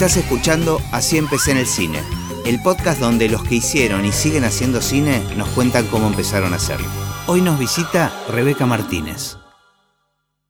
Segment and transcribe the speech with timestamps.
[0.00, 2.00] Estás escuchando Así empecé en el cine,
[2.46, 6.56] el podcast donde los que hicieron y siguen haciendo cine nos cuentan cómo empezaron a
[6.56, 6.88] hacerlo.
[7.26, 9.36] Hoy nos visita Rebeca Martínez.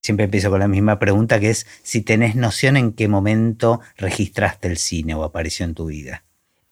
[0.01, 4.69] Siempre empiezo con la misma pregunta que es si tenés noción en qué momento registraste
[4.69, 6.23] el cine o apareció en tu vida.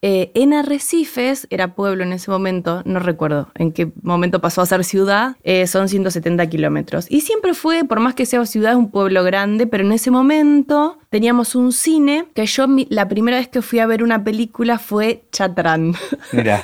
[0.00, 4.66] Eh, en Arrecifes, era pueblo en ese momento, no recuerdo en qué momento pasó a
[4.66, 7.06] ser ciudad, eh, son 170 kilómetros.
[7.10, 10.98] Y siempre fue, por más que sea ciudad, un pueblo grande, pero en ese momento
[11.10, 15.24] teníamos un cine que yo la primera vez que fui a ver una película fue
[15.32, 15.94] Chatrán.
[16.32, 16.60] Mira.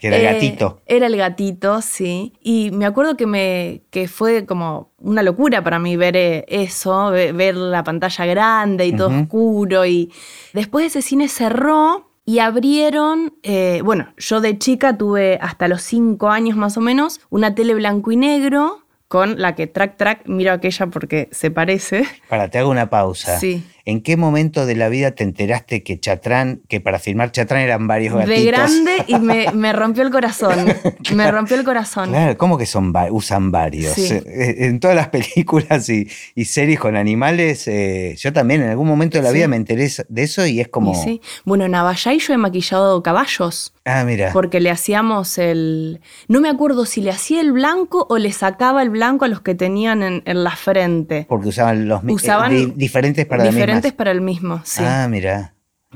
[0.00, 0.82] Que era el Eh, gatito.
[0.86, 2.32] Era el gatito, sí.
[2.42, 7.10] Y me acuerdo que, me, que fue como una locura para mí ver eh, eso,
[7.10, 9.86] ve- ver la pantalla grande y todo oscuro.
[9.86, 10.10] Y
[10.52, 16.30] después ese cine cerró y abrieron, eh, bueno, yo de chica tuve hasta los cinco
[16.30, 20.52] años más o menos una tele blanco y negro con la que track track miro
[20.52, 22.06] aquella porque se parece.
[22.28, 23.38] Para, te hago una pausa.
[23.38, 23.64] Sí.
[23.86, 27.86] ¿En qué momento de la vida te enteraste que Chatrán, que para filmar Chatrán eran
[27.86, 28.38] varios gatitos?
[28.38, 30.54] De grande y me, me rompió el corazón.
[31.14, 32.08] Me rompió el corazón.
[32.08, 33.92] Claro, ¿cómo que son usan varios?
[33.92, 34.08] Sí.
[34.14, 38.88] Eh, En todas las películas y, y series con animales, eh, yo también en algún
[38.88, 39.36] momento de la Sí.
[39.36, 40.92] vida me enteré de eso y es como...
[40.92, 41.20] Y sí.
[41.44, 43.74] Bueno, en Abayay yo he maquillado caballos.
[43.84, 44.30] Ah, mira.
[44.32, 46.00] Porque le hacíamos el.
[46.26, 49.42] No me acuerdo si le hacía el blanco o le sacaba el blanco a los
[49.42, 51.26] que tenían en, en la frente.
[51.28, 53.44] Porque usaban los Usaban eh, di- diferentes para
[53.76, 54.82] Diferentes para el mismo, sí.
[54.84, 55.50] Ah, mira.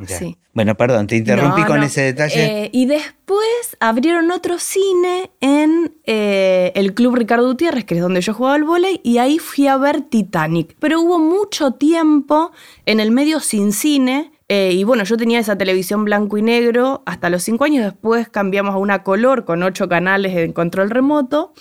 [0.07, 0.39] Sí.
[0.53, 1.87] Bueno, perdón, te interrumpí No, con no.
[1.87, 2.65] ese detalle.
[2.65, 8.21] Eh, y después abrieron otro cine en eh, el Club Ricardo Gutiérrez, que es donde
[8.21, 10.77] yo jugaba al vóley, y ahí fui a ver Titanic.
[10.79, 12.53] Pero hubo mucho tiempo
[12.87, 14.31] en el medio sin cine.
[14.49, 17.85] eh, y bueno, yo tenía esa televisión blanco y negro hasta los cinco años.
[17.85, 21.53] Después cambiamos a una color con ocho canales en control remoto.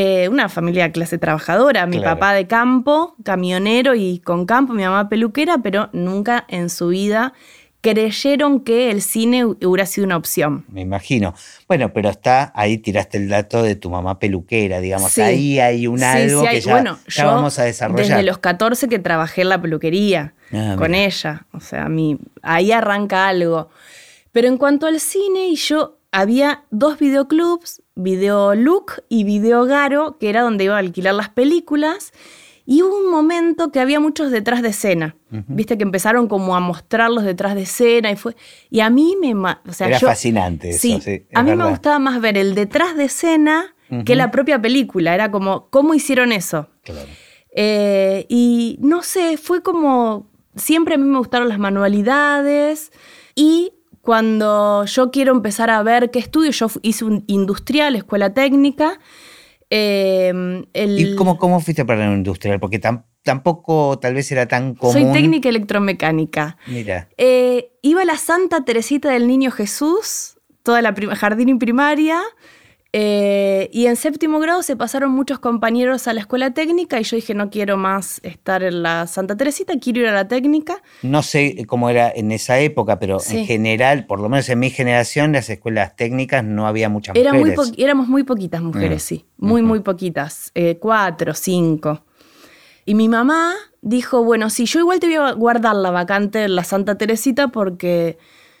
[0.00, 2.14] Eh, una familia clase trabajadora, mi Claro.
[2.16, 7.32] papá de campo, camionero y con campo, mi mamá peluquera, pero nunca en su vida
[7.80, 10.64] creyeron que el cine hu- hubiera sido una opción.
[10.68, 11.34] Me imagino.
[11.68, 15.12] Bueno, pero está, ahí tiraste el dato de tu mamá peluquera, digamos.
[15.12, 15.20] Sí.
[15.20, 18.06] Ahí hay un Sí, algo sí, que ya, bueno, ya yo vamos a desarrollar.
[18.06, 21.04] Desde los 14 que trabajé en la peluquería Ah, con mira.
[21.04, 21.46] ella.
[21.52, 23.70] O sea, mi, ahí arranca algo.
[24.32, 30.16] Pero en cuanto al cine, y yo había dos videoclubs, Video Look y Video Garo,
[30.18, 32.12] que era donde iba a alquilar las películas.
[32.64, 35.16] Y hubo un momento que había muchos detrás de escena.
[35.30, 38.36] Viste que empezaron como a mostrarlos detrás de escena y fue.
[38.70, 39.34] Y a mí me.
[39.34, 42.36] O sea, Era yo- fascinante eso, Sí, sí, es a mí me gustaba más ver
[42.36, 45.14] el detrás de escena que la propia película.
[45.14, 46.68] Era como, ¿cómo hicieron eso?
[46.82, 47.08] Claro.
[47.52, 52.92] Eh, y no sé, fue como, siempre a mí me gustaron las manualidades
[53.34, 53.72] y
[54.12, 58.98] cuando yo quiero empezar a ver qué estudio, yo hice un industrial, escuela técnica.
[59.68, 60.32] eh,
[60.72, 62.58] el- ¿Y cómo, cómo fuiste para la industrial?
[62.58, 64.94] Porque tam- tampoco tal vez era tan común.
[64.94, 66.56] Soy técnica electromecánica.
[66.68, 72.18] Mira, Eh, iba a la Santa Teresita del Niño Jesús, toda la jardín y primaria,
[72.92, 77.16] eh, y en séptimo grado se pasaron muchos compañeros a la escuela técnica y yo
[77.16, 80.82] dije, no quiero más estar en la Santa Teresita, quiero ir a la técnica.
[81.02, 84.70] no sé cómo era en esa época, pero en general, por lo menos en mi
[84.70, 87.72] generación, las escuelas técnicas no había muchas Era mujeres.
[87.76, 89.06] éramos muy poquitas mujeres, Mm.
[89.06, 92.04] sí, muy, muy poquitas, eh, cuatro, cinco.
[92.86, 96.56] Y mi mamá dijo, bueno, sí, yo igual te voy a guardar la vacante en
[96.56, 98.16] la Santa Teresita porque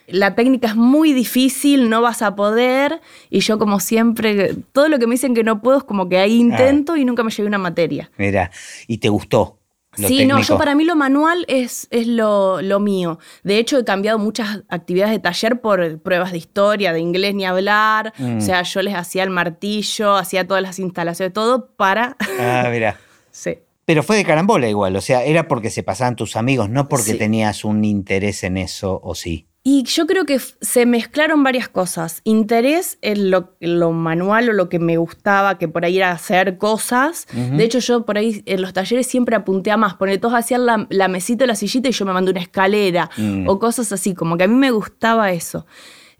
[0.08, 3.00] la técnica es muy difícil, no vas a poder.
[3.30, 6.18] Y yo como siempre, todo lo que me dicen que no puedo es como que
[6.18, 8.10] ahí intento y nunca me llevé una materia.
[8.18, 8.50] Mira,
[8.86, 9.54] ¿y te gustó?
[9.96, 13.18] lo Sí, no, yo para mí lo manual es, es lo, lo mío.
[13.42, 17.44] De hecho, he cambiado muchas actividades de taller por pruebas de historia, de inglés ni
[17.44, 18.12] hablar.
[18.18, 18.38] Mm.
[18.38, 22.16] O sea, yo les hacía el martillo, hacía todas las instalaciones, todo para...
[22.38, 22.98] Ah, mira.
[23.32, 23.58] sí.
[23.84, 27.12] Pero fue de carambola igual, o sea, era porque se pasaban tus amigos, no porque
[27.12, 27.18] Sí.
[27.18, 29.47] tenías un interés en eso, o sí.
[29.70, 32.22] Y yo creo que se mezclaron varias cosas.
[32.24, 36.10] Interés en lo, en lo manual o lo que me gustaba, que por ahí era
[36.10, 37.26] hacer cosas.
[37.34, 39.92] De hecho, yo por ahí en los talleres siempre apunté a más.
[39.92, 43.10] Porque todos hacían la, la mesita o la sillita y yo me mandé una escalera.
[43.18, 43.46] Mm.
[43.46, 45.66] O cosas así, como que a mí me gustaba eso.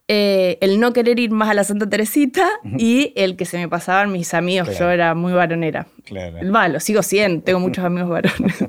[0.08, 2.46] Eh, el no querer ir más a la Santa Teresita
[2.76, 4.68] y el que se me pasaban mis amigos.
[4.68, 4.84] Claro.
[4.84, 5.86] Yo era muy varonera.
[6.04, 6.52] Claro.
[6.52, 8.56] Va, lo sigo siendo, tengo muchos amigos varones.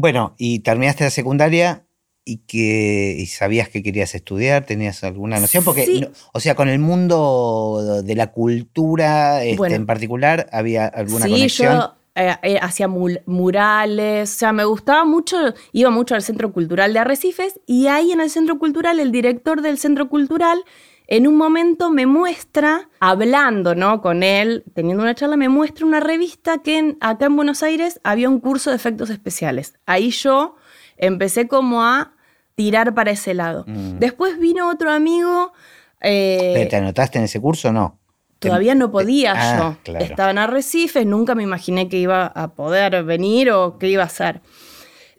[0.00, 1.87] Bueno, y terminaste la secundaria
[2.28, 6.00] y que y sabías que querías estudiar, tenías alguna noción, porque, Sí.
[6.00, 9.74] no- o sea, con el mundo de la cultura este, Bueno.
[9.76, 11.74] en particular, había alguna sí, conexión.
[11.78, 15.36] yo eh, eh, hacía murales, o sea, me gustaba mucho,
[15.72, 19.62] iba mucho al Centro Cultural de Arrecifes y ahí en el Centro Cultural, el director
[19.62, 20.58] del Centro Cultural,
[21.06, 24.02] en un momento me muestra, hablando ¿no?
[24.02, 28.00] con él, teniendo una charla, me muestra una revista que en- acá en Buenos Aires
[28.04, 29.74] había un curso de efectos especiales.
[29.86, 30.56] Ahí yo
[30.96, 32.12] empecé como a
[32.58, 33.62] tirar para ese lado.
[33.68, 34.00] Mm.
[34.00, 35.52] Después vino otro amigo.
[36.00, 38.00] eh, ¿Pero ¿Te anotaste en ese curso o no?
[38.40, 39.76] Todavía no podía Ah, yo.
[39.84, 40.04] claro.
[40.04, 44.06] Estaba en Arrecifes, nunca me imaginé que iba a poder venir o qué iba a
[44.06, 44.40] hacer.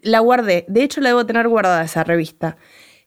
[0.02, 2.58] La guardé, de hecho la debo tener guardada esa revista.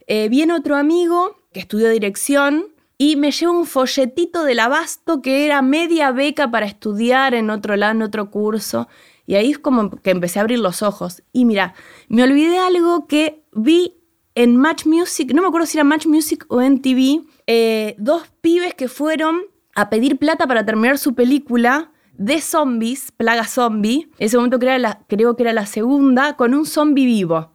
[0.07, 5.45] Eh, viene otro amigo que estudió dirección y me lleva un folletito del abasto que
[5.45, 8.89] era media beca para estudiar en otro lado, en otro curso.
[9.27, 11.23] Y ahí es como que empecé a abrir los ojos.
[11.33, 11.75] Y mira,
[12.09, 14.02] me olvidé algo que vi
[14.35, 18.25] en Match Music, no me acuerdo si era Match Music o en TV, eh, dos
[18.41, 19.43] pibes que fueron
[19.75, 24.09] a pedir plata para terminar su película de zombies, Plaga Zombie.
[24.19, 27.53] En ese momento creo, creo que era la segunda, con un zombie vivo.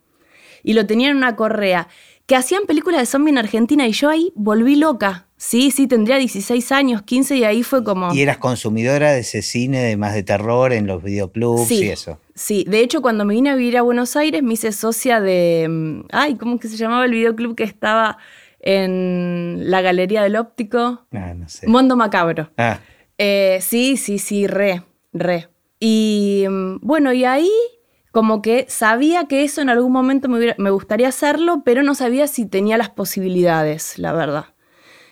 [0.64, 1.88] Y lo tenían en una correa.
[2.28, 5.28] Que hacían películas de zombie en Argentina y yo ahí volví loca.
[5.38, 8.14] Sí, sí, tendría 16 años, 15 y ahí fue como...
[8.14, 11.90] ¿Y eras consumidora de ese cine de más de terror en los videoclubs Sí, y
[11.90, 12.20] eso?
[12.36, 12.66] sí.
[12.68, 15.68] De hecho, cuando me vine a vivir a Buenos Aires, me hice socia de.
[15.70, 18.18] mm, Ay, ¿cómo que se llamaba el videoclub que estaba
[18.60, 21.06] en la Galería del Óptico?
[21.14, 21.68] Ah, no sé.
[21.68, 22.50] Mondo Macabro.
[22.58, 22.80] Ah,
[23.20, 24.84] Eh, sí, sí, sí, re,
[25.14, 25.48] re.
[25.80, 27.50] Y mm, bueno, y ahí
[28.18, 31.94] como que sabía que eso en algún momento me, hubiera- me gustaría hacerlo, pero no
[31.94, 34.46] sabía si tenía las posibilidades, la verdad.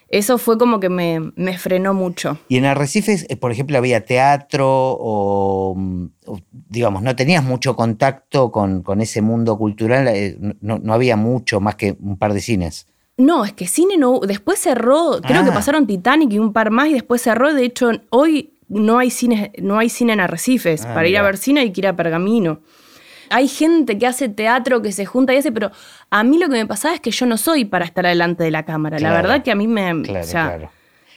[0.09, 2.39] Eso fue como que me, me frenó mucho.
[2.49, 7.75] y en Arrecifes, eh, por ejemplo, había teatro o, mm, o, digamos, no tenías mucho
[7.75, 12.33] contacto con, con ese mundo cultural, eh, no, no había mucho más que un par
[12.33, 12.87] de cines.
[13.17, 14.19] No, es que cine no.
[14.19, 15.19] Después cerró.
[15.21, 15.45] Creo Ah.
[15.45, 17.53] que pasaron Titanic y un par más y después cerró.
[17.53, 20.85] De hecho, hoy no hay cine, no hay cine en Arrecifes.
[20.85, 22.59] Ah, Para ir a ver cine hay que ir a Pergamino.
[23.29, 25.71] Hay gente que hace teatro, que se junta y hace, pero
[26.09, 28.51] a mí lo que me pasaba es que yo no soy para estar delante de
[28.51, 28.97] la cámara.
[28.97, 29.15] Claro.
[29.15, 30.03] La verdad que a mí me.
[30.03, 30.71] Claro, o sea, claro.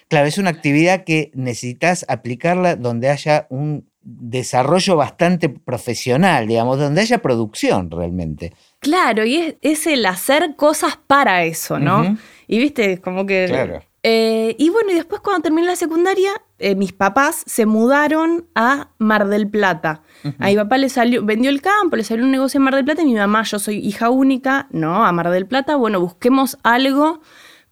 [0.09, 7.03] Claro, es una actividad que necesitas aplicarla donde haya un desarrollo bastante profesional, digamos, donde
[7.03, 8.55] haya producción realmente.
[8.81, 12.17] Claro, y es, es el hacer cosas para eso, ¿no?
[12.47, 13.47] Y viste, como que...
[13.49, 13.83] Claro.
[14.11, 18.89] Eh, y bueno, y después cuando terminé la secundaria, eh, mis papás se mudaron a
[18.97, 20.01] Mar del Plata.
[20.39, 22.87] A mi papá le salió, vendió el campo, le salió un negocio en Mar del
[22.87, 26.57] Plata y mi mamá, yo soy hija única, no, a Mar del Plata, bueno, busquemos
[26.63, 27.21] algo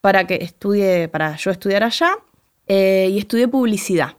[0.02, 2.10] para que estudie, para yo estudiar allá.
[2.66, 4.16] eh, y estudié publicidad.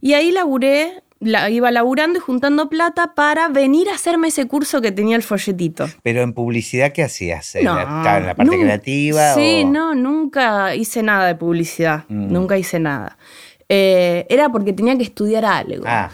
[0.00, 4.80] Y ahí laburé, la, iba laburando y juntando plata para venir a hacerme ese curso
[4.80, 5.86] que tenía el folletito.
[6.02, 7.54] Pero en publicidad, ¿qué hacías?
[7.54, 9.34] ¿En, No, la, estaba en la parte creativa?
[9.34, 12.04] Sí, o- no, nunca hice nada de publicidad.
[12.08, 12.32] Mm.
[12.32, 13.18] Nunca hice nada.
[13.68, 15.84] Eh, era porque tenía que estudiar algo.
[15.86, 16.10] Ah.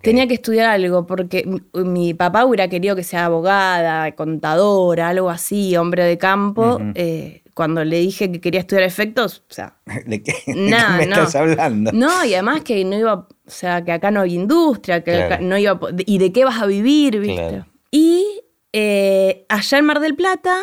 [0.00, 5.28] Tenía que estudiar algo porque mi, mi papá hubiera querido que sea abogada, contadora, algo
[5.28, 6.80] así, hombre de campo.
[6.94, 10.96] Eh, cuando le dije que quería estudiar efectos, o sea, ¿De qué, de qué Nah,
[10.98, 11.14] me no.
[11.16, 11.92] estás hablando?
[11.92, 15.34] no, y además que no iba, o sea, que acá no hay industria, que Claro.
[15.34, 17.36] acá no iba, y de qué vas a vivir, ¿viste?
[17.48, 17.66] Claro.
[17.90, 18.26] Y
[18.72, 20.60] eh, allá en Mar del Plata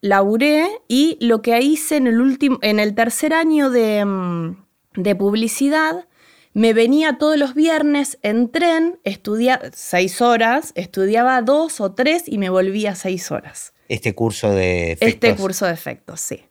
[0.00, 4.56] laburé y lo que hice en el último, en el tercer año de, mm,
[4.96, 6.08] de publicidad,
[6.54, 12.36] me venía todos los viernes en tren, estudiaba seis horas, estudiaba dos o tres y
[12.38, 13.71] me volvía seis horas.
[13.88, 15.30] Este curso de efectos.
[15.30, 16.44] Este curso de efectos, sí.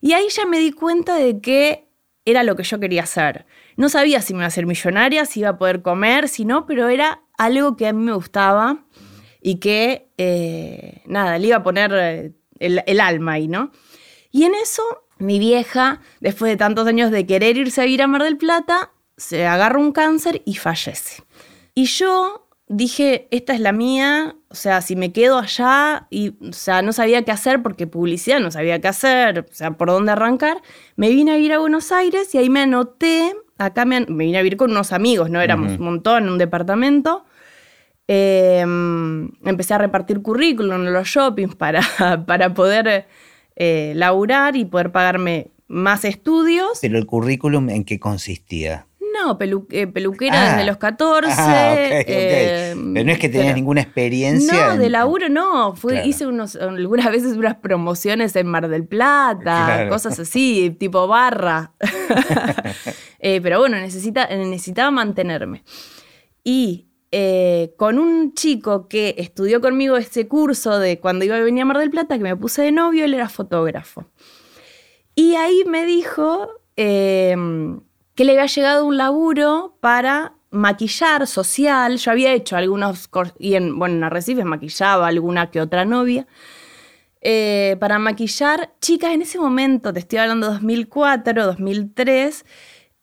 [0.00, 1.88] Y ahí ya me di cuenta de que
[2.24, 3.46] era lo que yo quería hacer.
[3.76, 6.66] No sabía si me iba a ser millonaria, si iba a poder comer, si no,
[6.66, 8.84] pero era algo que a mí me gustaba
[9.42, 13.72] y que, eh, nada, le iba a poner eh, el, el alma ahí, ¿no?
[14.30, 14.82] Y en eso,
[15.18, 18.92] mi vieja, después de tantos años de querer irse a vivir a Mar del Plata,
[19.16, 21.22] se agarra un cáncer y fallece.
[21.74, 26.52] Y yo dije, esta es la mía, o sea, si me quedo allá, y, o
[26.52, 30.12] sea, no sabía qué hacer porque publicidad no sabía qué hacer, o sea, por dónde
[30.12, 30.62] arrancar,
[30.96, 34.38] me vine a vivir a Buenos Aires y ahí me anoté, acá me, me vine
[34.38, 35.40] a vivir con unos amigos, ¿no?
[35.40, 37.24] Éramos un montón en un departamento.
[38.06, 41.80] Eh, empecé a repartir currículum en los shoppings para,
[42.26, 43.06] para poder
[43.56, 46.78] eh, laburar y poder pagarme más estudios.
[46.80, 48.86] Pero el currículum, ¿en qué consistía?
[49.22, 50.50] No, pelu- eh, peluquera Ah.
[50.56, 51.32] desde los 14.
[51.38, 54.68] Ah, eh, Pero no es que tenías pero- ninguna experiencia.
[54.72, 55.74] No, de en- laburo no.
[55.74, 56.06] Claro.
[56.06, 59.90] Hice unos, algunas veces unas promociones en Mar del Plata, Claro.
[59.90, 61.72] cosas así, tipo barra.
[63.26, 65.64] Eh, pero bueno, necesita, necesitaba mantenerme.
[66.42, 71.62] Y eh, con un chico que estudió conmigo este curso de cuando iba a venir
[71.62, 74.04] a Mar del Plata, que me puse de novio, él era fotógrafo.
[75.14, 77.34] Y ahí me dijo eh,
[78.14, 81.96] que le había llegado un laburo para maquillar social.
[81.98, 86.26] Yo había hecho algunos, y en, bueno, en Arrecifes maquillaba alguna que otra novia.
[87.26, 92.44] eh, para maquillar chicas en ese momento, te estoy hablando 2004, 2003,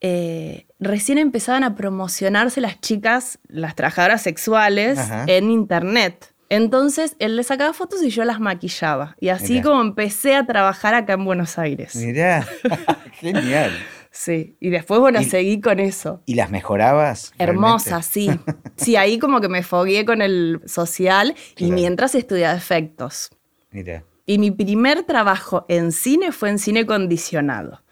[0.02, 5.26] eh, recién empezaban a promocionarse las chicas, las trabajadoras sexuales Ajá.
[5.28, 6.34] en internet.
[6.50, 9.16] Entonces él le sacaba fotos y yo las maquillaba.
[9.20, 9.64] Y así Mirá.
[9.64, 11.96] como empecé a trabajar acá en Buenos Aires.
[11.96, 12.46] Mirá,
[13.20, 13.72] genial.
[14.12, 14.58] Sí.
[14.60, 16.22] Y después, bueno, Y- seguí con eso.
[16.26, 17.34] ¿Y las mejorabas?
[17.38, 18.12] Hermosa, realmente?
[18.12, 18.54] sí.
[18.76, 21.74] Sí, ahí como que me fogueé con el social y Claro.
[21.76, 23.30] mientras estudiaba efectos.
[23.72, 27.84] Mira, Y mi primer trabajo en cine fue en cine condicionado.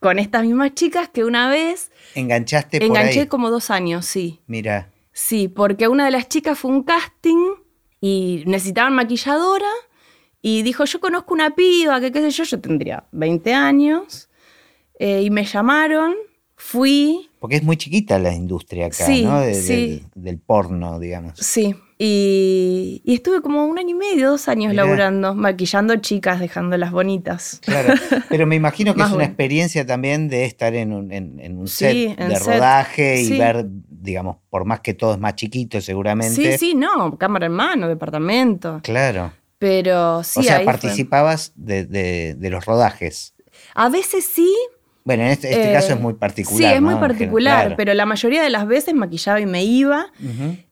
[0.00, 3.26] Con estas mismas chicas que una vez enganchaste por enganché ahí.
[3.26, 4.40] como dos años, sí.
[4.46, 7.54] Mira, Sí, porque una de las chicas fue un casting
[8.00, 9.70] y necesitaban maquilladora
[10.42, 14.28] y dijo, yo conozco una piba, que qué sé yo, yo tendría 20 años.
[14.98, 16.14] Eh, y me llamaron,
[16.56, 19.40] fui, porque es muy chiquita la industria acá, Sí, ¿no?
[19.40, 20.02] De- sí.
[20.14, 21.38] Del, del porno, digamos.
[21.38, 21.74] sí.
[21.98, 24.84] Y, y estuve como un año y medio, dos años Mirá.
[24.84, 27.58] laburando, maquillando chicas, dejándolas bonitas.
[27.64, 27.94] Claro,
[28.28, 29.28] pero me imagino que es una bueno.
[29.28, 32.46] experiencia también de estar en un, en, en un set de set.
[32.46, 36.52] rodaje y ver, digamos, por más que todo es más chiquito seguramente.
[36.52, 38.80] Sí, sí, no, cámara en mano, departamento.
[38.82, 39.32] Claro.
[39.58, 43.34] Pero sí, o sea, ahí participabas de, de- de los rodajes.
[43.74, 44.54] A veces sí,
[45.06, 46.58] Bueno, en este, este Eh, caso es muy particular.
[46.58, 47.00] Sí, es muy ¿no?
[47.00, 47.74] Particular, claro.
[47.78, 50.06] pero la mayoría de las veces maquillaba y me iba.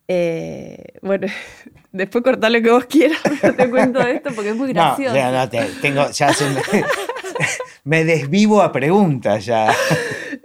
[0.09, 1.29] Eh, bueno,
[1.93, 5.15] después cortar lo que vos quieras, pero te cuento esto porque es muy No, gracioso.
[5.15, 6.61] ya no, te- tengo, ya se me,
[7.85, 9.73] me desvivo a preguntas ya.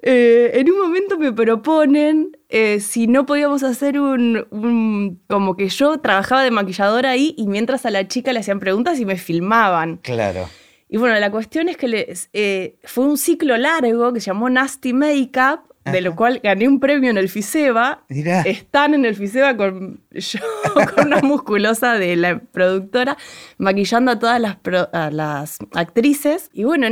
[0.02, 5.68] Eh, en un momento me proponen eh, si no podíamos hacer un, un- Como que
[5.68, 9.18] yo trabajaba de maquilladora ahí y mientras a la chica le hacían preguntas y me
[9.18, 9.98] filmaban.
[9.98, 10.48] Claro.
[10.90, 14.50] Y bueno, la cuestión es que les, eh, fue un ciclo largo que se llamó
[14.50, 18.04] Nasty Makeup, de lo cual gané un premio en el FISEBA.
[18.10, 18.42] Mirá.
[18.42, 20.40] Están en el FISEBA con yo,
[20.96, 23.18] con una musculosa de la productora,
[23.58, 26.50] maquillando a todas las, pro- a las actrices.
[26.54, 26.88] Y bueno,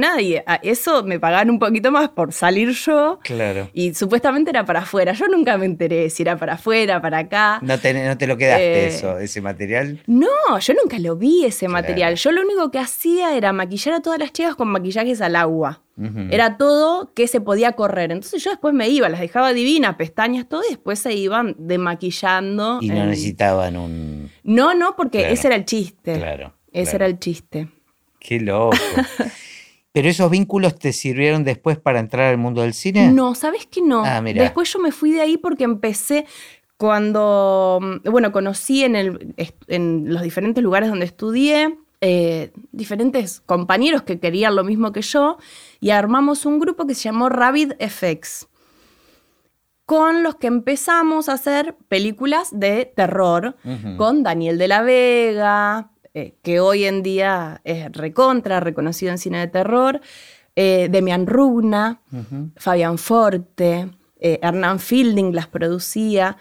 [0.46, 3.20] a eso me pagaban un poquito más por salir yo.
[3.24, 3.70] Claro.
[3.74, 5.14] Y supuestamente era para afuera.
[5.14, 7.60] Yo nunca me enteré si era para afuera, para acá.
[7.62, 10.02] No te, no te lo quedaste Eh, eso, ese material.
[10.08, 10.28] No,
[10.60, 11.74] yo nunca lo vi ese Claro.
[11.82, 12.16] material.
[12.16, 15.82] Yo lo único que hacía era maquillar a todas las chicas con maquillajes al agua.
[16.30, 18.12] Era todo que se podía correr.
[18.12, 22.78] Entonces yo después me iba, las dejaba divinas, pestañas, todo, y después se iban demaquillando.
[22.82, 24.30] Y no en- necesitaban un.
[24.44, 25.34] No, no, porque Claro.
[25.34, 26.14] ese era el chiste.
[26.18, 26.96] Claro, Ese claro.
[26.96, 27.70] era el chiste.
[28.20, 28.76] Qué loco.
[29.92, 33.12] Pero esos vínculos te sirvieron después para entrar al mundo del cine.
[33.12, 34.04] No, ¿sabes qué no?
[34.06, 34.22] Ah.
[34.22, 36.26] Después yo me fui de ahí porque empecé
[36.78, 39.34] cuando, mm, bueno, conocí en, el,
[39.68, 45.38] en los diferentes lugares donde estudié eh, diferentes compañeros que querían lo mismo que yo
[45.80, 48.48] y armamos un grupo que se llamó Rabbit FX
[49.88, 53.56] con los que empezamos a hacer películas de terror
[53.96, 59.40] con Daniel de la Vega, eh, que hoy en día es recontra, reconocido en cine
[59.40, 60.02] de terror,
[60.58, 62.50] eh, Demian Rugna, Ujú.
[62.58, 63.90] Fabián Forte,
[64.20, 66.36] eh, Hernán Fielding las producía.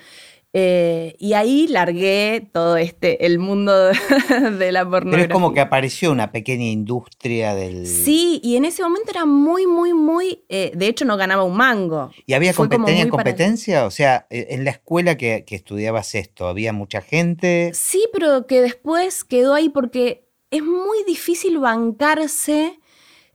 [0.59, 3.73] Eh, y ahí largué todo este, el mundo
[4.59, 5.11] de la pornografía.
[5.11, 7.87] Pero es como que apareció una pequeña industria del.
[7.87, 10.45] Sí, y en ese momento era muy, muy, muy.
[10.49, 12.11] eh, de hecho, no ganaba un mango.
[12.25, 13.85] ¿Y había competen- para- competencia?
[13.85, 17.73] O sea, eh, en la escuela que, que estudiabas esto, ¿había mucha gente?
[17.75, 22.81] Sí, pero que después quedó ahí porque es muy difícil bancarse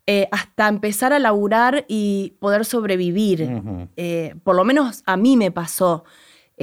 [0.08, 3.48] eh, hasta empezar a laburar y poder sobrevivir.
[3.96, 6.04] Eh, por lo menos a mí me pasó.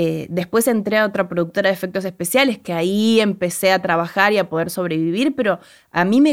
[0.00, 4.38] Eh, después entré a otra productora de efectos especiales, que ahí empecé a trabajar y
[4.38, 5.59] a poder sobrevivir, pero
[5.90, 6.31] a mí me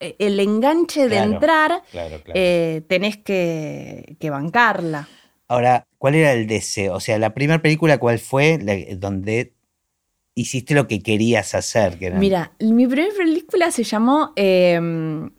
[0.00, 2.32] eh, el enganche de entrar, Claro, claro.
[2.34, 5.08] eh, tenés que, que bancarla.
[5.48, 6.94] Ahora, ¿cuál era el deseo?
[6.94, 8.58] O sea, la primera película, ¿cuál fue?
[8.60, 9.54] La- donde
[10.36, 11.98] hiciste lo que querías hacer.
[11.98, 14.78] Que Mira, mi primera película se llamó eh,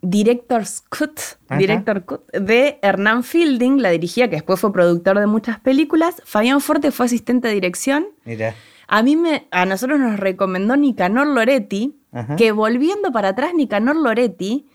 [0.02, 1.58] Director's Cut, Ajá.
[1.58, 6.20] Director Cut, de Hernán Fielding, la dirigía, que después fue productor de muchas películas.
[6.26, 8.08] Fabián Forte fue asistente de dirección.
[8.24, 8.54] Mira.
[8.88, 12.36] A mí me, a nosotros nos recomendó Nicanor Loretti, Ajá.
[12.36, 14.66] que volviendo para atrás, Nicanor Loretti,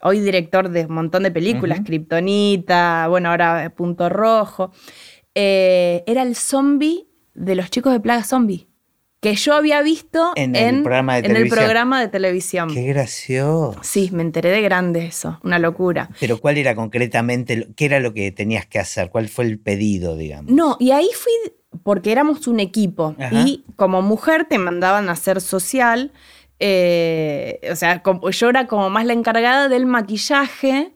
[0.00, 1.80] hoy director de un montón de películas.
[1.84, 4.70] Kryptonita, bueno, ahora eh, Punto Rojo,
[5.34, 8.68] eh, era el zombie de los chicos de Plaga Zombie,
[9.26, 11.58] que yo había visto En el programa de en el televisión.
[11.58, 12.68] programa de televisión.
[12.72, 13.76] Qué gracioso.
[13.82, 16.10] Sí, me enteré de grande eso, una locura.
[16.20, 19.10] Pero ¿cuál era concretamente, qué era lo que tenías que hacer?
[19.10, 20.52] ¿Cuál fue el pedido, digamos?
[20.52, 21.32] No, y ahí fui
[21.82, 23.30] porque éramos un equipo Ajá.
[23.34, 26.12] y como mujer te mandaban a hacer social.
[26.60, 30.92] eh, o sea, yo era como más la encargada del maquillaje,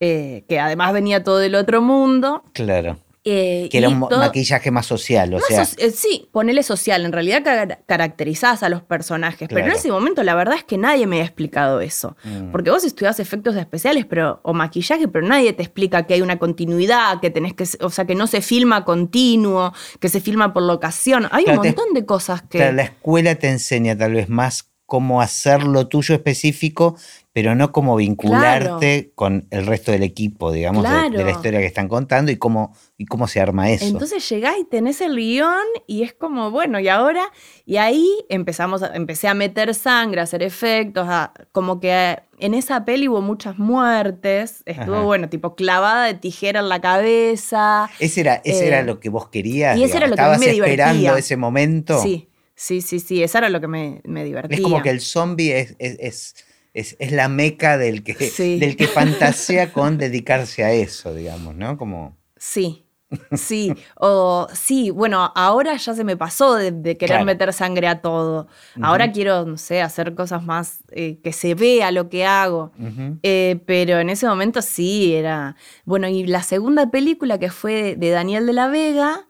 [0.00, 2.44] eh, que además venía todo del otro mundo.
[2.52, 2.98] Claro.
[3.22, 5.66] Eh, Que era un todo- maquillaje más social, o más sea.
[5.86, 7.04] eh, sí, ponele social.
[7.04, 9.46] En realidad car- caracterizás a los personajes.
[9.46, 12.16] Pero en ese momento la verdad es que nadie me ha explicado eso.
[12.24, 12.50] Mm.
[12.50, 16.38] Porque vos estudiás efectos especiales pero, o maquillaje, pero nadie te explica que hay una
[16.38, 17.64] continuidad, que tenés que.
[17.84, 21.28] O sea, que no se filma continuo, que se filma por locación.
[21.30, 22.56] Hay Claro, un te- montón de cosas que.
[22.56, 26.96] Claro, la escuela te enseña tal vez más cómo hacer lo tuyo específico,
[27.32, 31.66] pero no cómo vincularte con el resto del equipo, digamos, de- de, la historia que
[31.66, 33.84] están contando y cómo, y cómo se arma eso.
[33.84, 35.54] Entonces llegás y tenés el guion
[35.86, 37.22] y es como, bueno, y ahora,
[37.64, 42.54] y ahí empezamos, a- empecé a meter sangre, a hacer efectos, a- como que en
[42.54, 45.04] esa peli hubo muchas muertes, estuvo, Ajá.
[45.04, 47.88] bueno, tipo clavada de tijera en la cabeza.
[48.00, 49.78] ese era, ese eh, era lo que vos querías.
[49.78, 51.16] y ese era lo que a mí me esperando divertía.
[51.18, 52.02] ese momento.
[52.02, 52.26] Sí,
[52.60, 54.56] sí, sí, sí, eso era lo que me, me divertía.
[54.58, 56.34] Es como que el zombie es, es, es,
[56.74, 58.58] es- es la meca del que, Sí.
[58.60, 61.76] del que fantasea con dedicarse a eso, digamos, ¿no?
[61.78, 62.16] Como.
[62.36, 62.84] Sí.
[63.32, 67.24] Sí, o sí, bueno, ahora ya se me pasó de, de querer Claro.
[67.24, 68.46] meter sangre a todo.
[68.80, 72.70] Ahora quiero, no sé, hacer cosas más eh, que se vea lo que hago.
[73.24, 75.56] Eh, pero en ese momento sí era.
[75.84, 79.26] Bueno, y la segunda película que fue de Daniel de la Vega,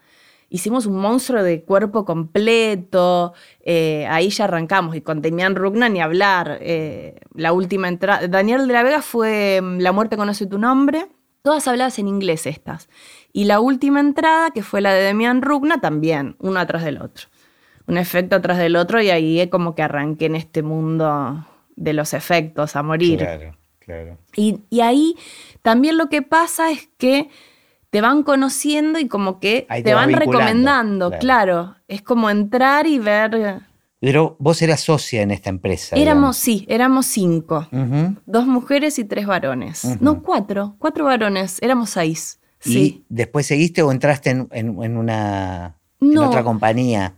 [0.50, 3.32] hicimos un monstruo de cuerpo completo.
[3.62, 4.94] eh, ahí ya arrancamos.
[4.96, 6.58] Y con Demian Rugna ni hablar.
[6.60, 8.28] eh, la última entrada.
[8.28, 11.06] Daniel de la Vega fue mm, La muerte conoce tu nombre.
[11.42, 12.90] Todas habladas en inglés estas.
[13.32, 17.28] Y la última entrada, que fue la de Demian Rugna, también, uno atrás del otro.
[17.86, 22.12] Un efecto atrás del otro, y ahí como que arranqué en este mundo de los
[22.12, 23.18] efectos a morir.
[23.20, 24.18] Claro, claro.
[24.36, 25.16] Y, y ahí
[25.62, 27.30] también lo que pasa es que
[27.90, 31.20] te van conociendo y como que Ahí te, van recomendando, claro.
[31.20, 31.76] claro.
[31.88, 33.60] Es como entrar y ver.
[34.00, 35.96] Pero vos eras socia en esta empresa.
[35.96, 37.68] Éramos, sí, éramos cinco.
[38.26, 39.84] Dos mujeres y tres varones.
[40.00, 40.76] No, cuatro.
[40.78, 41.58] Cuatro varones.
[41.60, 42.38] Éramos seis.
[42.64, 43.04] ¿Y Sí.
[43.08, 46.28] después seguiste o entraste en, en- en una en No.
[46.28, 47.14] otra compañía?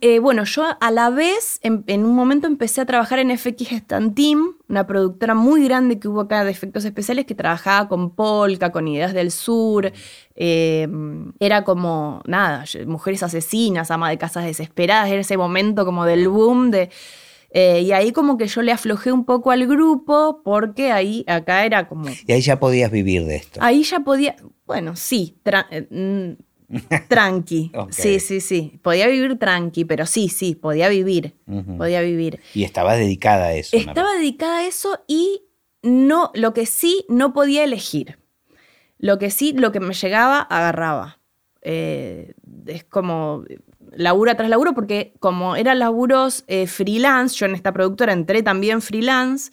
[0.00, 3.72] Eh, bueno, yo a la vez, en, en un momento empecé a trabajar en FX
[3.72, 8.14] Stand Team, una productora muy grande que hubo acá de efectos especiales que trabajaba con
[8.14, 9.92] Polka, con Ideas del Sur.
[10.36, 10.86] eh,
[11.40, 16.70] era como, nada, mujeres asesinas, ama de casas desesperadas, era ese momento como del boom
[16.70, 16.90] de...
[17.50, 21.64] eh, y ahí como que yo le aflojé un poco al grupo porque ahí, acá
[21.64, 22.08] era como...
[22.24, 23.58] Y ahí ya podías vivir de esto.
[23.60, 26.36] Ahí ya podía, bueno, sí, eh,
[27.08, 27.72] tranqui.
[27.90, 28.78] Sí, sí, sí.
[28.82, 31.34] Podía vivir tranqui, pero sí, sí, podía vivir.
[31.78, 32.40] Podía vivir.
[32.54, 33.76] Y estabas dedicada a eso.
[33.76, 33.82] ¿no?
[33.82, 35.42] Estaba dedicada a eso y
[35.82, 38.18] no, lo que sí no podía elegir.
[38.98, 41.20] Lo que sí, lo que me llegaba, agarraba.
[41.62, 42.34] Eh,
[42.66, 43.44] es como
[43.92, 48.82] laburo tras laburo, porque como eran laburos eh, freelance, yo en esta productora entré también
[48.82, 49.52] freelance,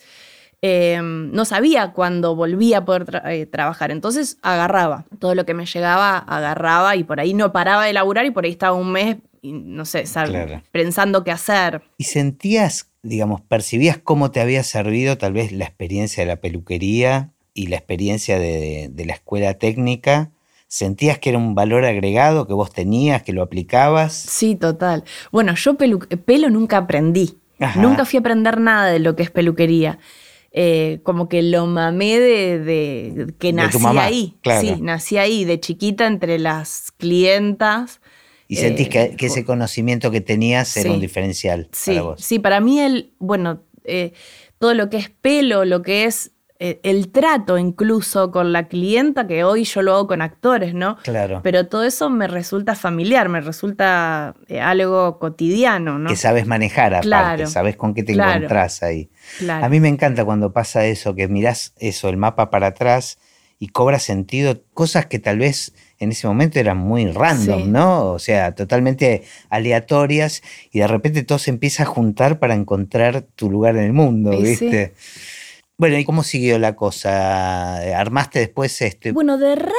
[0.66, 3.92] eh, no sabía cuándo volvía a poder tra- eh, trabajar.
[3.92, 5.04] Entonces agarraba.
[5.20, 8.46] Todo lo que me llegaba, agarraba y por ahí no paraba de laburar y por
[8.46, 10.04] ahí estaba un mes, y no sé.
[10.04, 10.62] Claro.
[10.72, 11.82] pensando qué hacer.
[11.98, 17.32] ¿Y sentías, digamos, percibías cómo te había servido tal vez la experiencia de la peluquería
[17.54, 20.32] y la experiencia de, de la escuela técnica?
[20.70, 24.14] ¿Sentías que era un valor agregado que vos tenías, que lo aplicabas?
[24.14, 25.04] Sí, total.
[25.32, 27.38] Bueno, yo pelo nunca aprendí.
[27.60, 27.82] Ajá.
[27.82, 30.00] Nunca fui a aprender nada de lo que es peluquería.
[30.56, 34.38] Eh, como que lo mamé de, de- que De nací mamá, ahí.
[34.42, 34.62] claro.
[34.62, 38.02] Sí, nací ahí, de chiquita entre las clientas.
[38.48, 40.96] ¿Y sentís Eh, que, que ese conocimiento que tenías era sí.
[40.96, 42.24] un diferencial Sí, para vos?
[42.24, 44.14] sí, para mí el, bueno, eh,
[44.60, 46.33] todo lo que es pelo, lo que es
[46.84, 50.98] el trato incluso con la clienta, que hoy yo lo hago con actores, ¿no?
[51.04, 51.42] Claro.
[51.44, 56.10] Pero todo eso me resulta familiar, me resulta eh, algo cotidiano, ¿no?
[56.10, 58.34] Que sabes manejar aparte, Claro, sabes con qué te claro.
[58.38, 59.10] encontrás ahí.
[59.40, 59.66] Claro.
[59.66, 63.18] A mí me encanta cuando pasa eso, que mirás eso, el mapa para atrás
[63.60, 67.70] y cobra sentido cosas que tal vez en ese momento eran muy random, Sí.
[67.70, 68.06] ¿no?
[68.12, 73.50] O sea, totalmente aleatorias y de repente todo se empieza a juntar para encontrar tu
[73.50, 74.70] lugar en el mundo, Y sí.
[75.78, 77.78] Bueno, ¿y cómo siguió la cosa?
[78.00, 79.12] ¿Armaste después este?
[79.12, 79.74] Bueno, de Ravid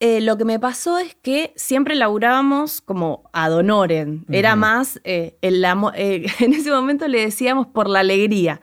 [0.00, 4.24] eh, lo que me pasó es que siempre laburábamos como ad honorem.
[4.30, 5.64] Era más, eh, el
[5.96, 8.60] eh, en ese momento le decíamos por la alegría.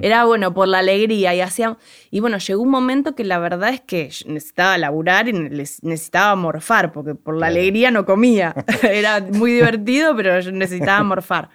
[0.00, 1.34] Era bueno, por la alegría.
[1.34, 1.76] Y hacíamos.
[2.10, 6.34] Y bueno, llegó un momento que la verdad es que necesitaba laburar y ne- necesitaba
[6.36, 8.54] morfar, porque por la alegría no comía.
[8.82, 11.50] Era muy divertido, pero yo necesitaba morfar.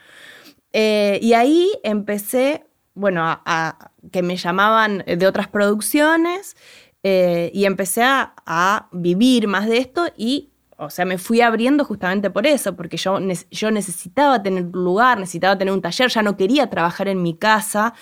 [0.74, 6.56] Eh, y ahí empecé, bueno, a, que me llamaban de otras producciones
[7.04, 11.86] eh, y empecé a, a vivir más de esto y, o sea, me fui abriendo
[11.86, 13.18] justamente por eso, porque yo,
[13.52, 17.36] yo necesitaba tener un lugar, necesitaba tener un taller, ya no quería trabajar en mi
[17.36, 17.94] casa,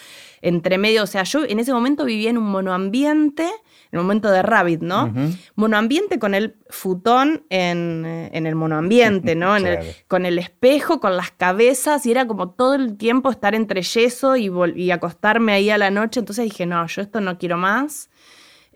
[0.42, 3.50] entre medio, o sea, yo en ese momento vivía en un monoambiente
[3.92, 5.14] el momento de Rabbit, ¿no?
[5.56, 9.58] Monoambiente con el futón en, eh, en el monoambiente, ¿no?
[9.58, 9.92] En el- Claro.
[10.08, 14.36] con el espejo, con las cabezas, y era como todo el tiempo estar entre yeso
[14.38, 16.20] y, acostarme ahí a la noche.
[16.22, 18.10] Entonces dije, no, yo esto no quiero más.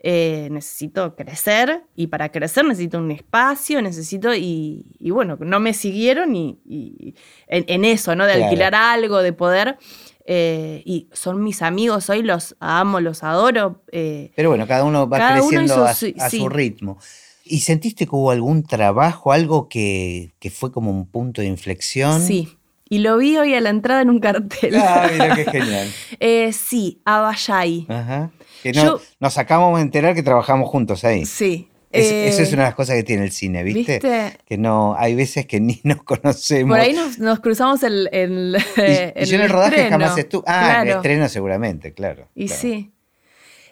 [0.08, 5.72] Eh, necesito crecer y para crecer necesito un espacio, necesito y, y bueno, no me
[5.72, 7.14] siguieron y, y
[7.48, 8.26] en, en eso, ¿no?
[8.26, 8.44] De Claro.
[8.44, 9.78] alquilar algo, de poder.
[10.26, 13.82] Eh, y son mis amigos, hoy los amo, los adoro.
[13.92, 16.38] eh, Pero bueno, cada uno va Cada uno creciendo a, su- a sí.
[16.38, 16.98] su ritmo.
[17.44, 22.20] ¿Y sentiste que hubo algún trabajo, algo que, que fue como un punto de inflexión?
[22.20, 22.56] sí.
[22.88, 24.76] Y lo vi hoy a la entrada en un cartel.
[24.76, 25.88] Ah, mira qué genial.
[26.20, 27.84] Eh, sí, Abayay.
[27.88, 28.30] Ajá.
[28.62, 31.26] Que no- Yo- nos acabamos de enterar que trabajamos juntos ahí.
[31.26, 31.68] Sí.
[31.98, 33.94] Es- eh, Eso es una de las cosas que tiene el cine, ¿viste?
[33.94, 34.32] ¿viste?
[34.46, 36.76] Que no, hay veces que ni nos conocemos.
[36.76, 39.90] Por ahí nos, nos cruzamos el, el, y, y yo en el rodaje estreno.
[40.04, 40.44] jamás estuve.
[40.46, 42.28] Ah, en el estreno seguramente, claro.
[42.34, 42.60] Y claro.
[42.60, 42.92] sí.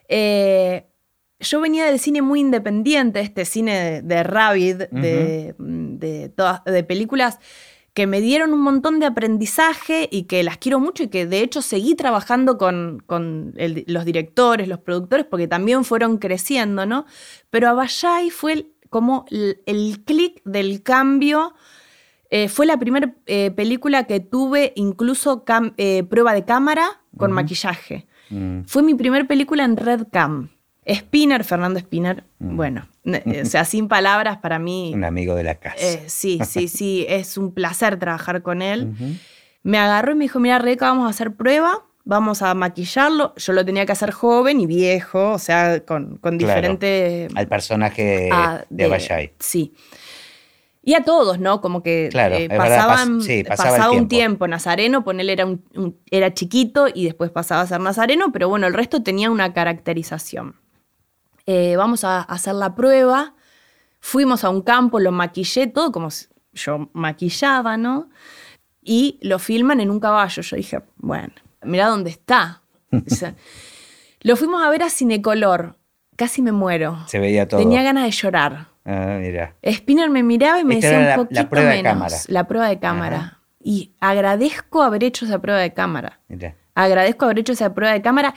[0.09, 0.85] Eh,
[1.41, 6.85] yo venía del cine muy independiente, este cine de, de Rabbit, de, de, todas, de
[6.85, 7.39] películas
[7.95, 11.41] que me dieron un montón de aprendizaje y que las quiero mucho y que de
[11.41, 17.07] hecho seguí trabajando con, con el- los directores, los productores, porque también fueron creciendo, ¿no?
[17.51, 21.55] Pero Abayay fue el- como el, el clic del cambio.
[22.31, 25.45] Eh, fue la primera eh, película que tuve incluso
[25.77, 28.07] eh, prueba de cámara con maquillaje.
[28.31, 28.63] Mm.
[28.67, 30.49] Fue mi primer película en Red Cam.
[30.87, 34.93] Spinner, Fernando Spinner, bueno, ne- o sea, sin palabras para mí.
[34.95, 35.77] Un amigo de la casa.
[35.79, 38.93] eh, sí, sí, sí, es un placer trabajar con él.
[39.63, 43.33] Me agarró y me dijo, mira, Rebeca, vamos a hacer prueba, vamos a maquillarlo.
[43.37, 46.55] Yo lo tenía que hacer joven y viejo, o sea, con, con Claro.
[46.55, 47.29] diferente...
[47.35, 49.33] Al personaje ah, de.
[49.39, 49.73] Sí.
[50.87, 51.63] Y a todos, ¿no?
[51.63, 54.09] Como que Claro, eh, verdad, pasaban, pas- sí, pasaba pasaba, el un tiempo.
[54.09, 54.49] tiempo.
[54.49, 58.67] Nazareno, ponele, era, un- un- era chiquito y después pasaba a ser Nazareno, pero bueno,
[58.67, 60.57] el resto tenía una caracterización.
[61.47, 63.35] Eh, vamos a hacer la prueba.
[64.01, 66.09] Fuimos a un campo, lo maquillé todo como
[66.53, 68.11] yo maquillaba, ¿no?
[68.83, 70.43] Y lo filman en un caballo.
[70.43, 72.63] Yo dije, bueno, mira dónde está.
[72.93, 73.35] O sea,
[74.21, 75.77] lo fuimos a ver a Cinecolor.
[76.17, 76.99] Casi me muero.
[77.09, 77.59] Se veía todo.
[77.61, 78.69] Tenía ganas de llorar.
[78.85, 79.57] Ah, mira.
[79.69, 81.93] Spinner me miraba y me Esta decía un la- la poquito prueba de menos.
[81.93, 82.17] cámara.
[82.29, 83.17] La prueba de cámara.
[83.17, 83.41] Ajá.
[83.61, 86.21] Y agradezco haber hecho esa prueba de cámara.
[86.29, 86.55] mira.
[86.77, 88.35] Agradezco haber hecho esa prueba de cámara.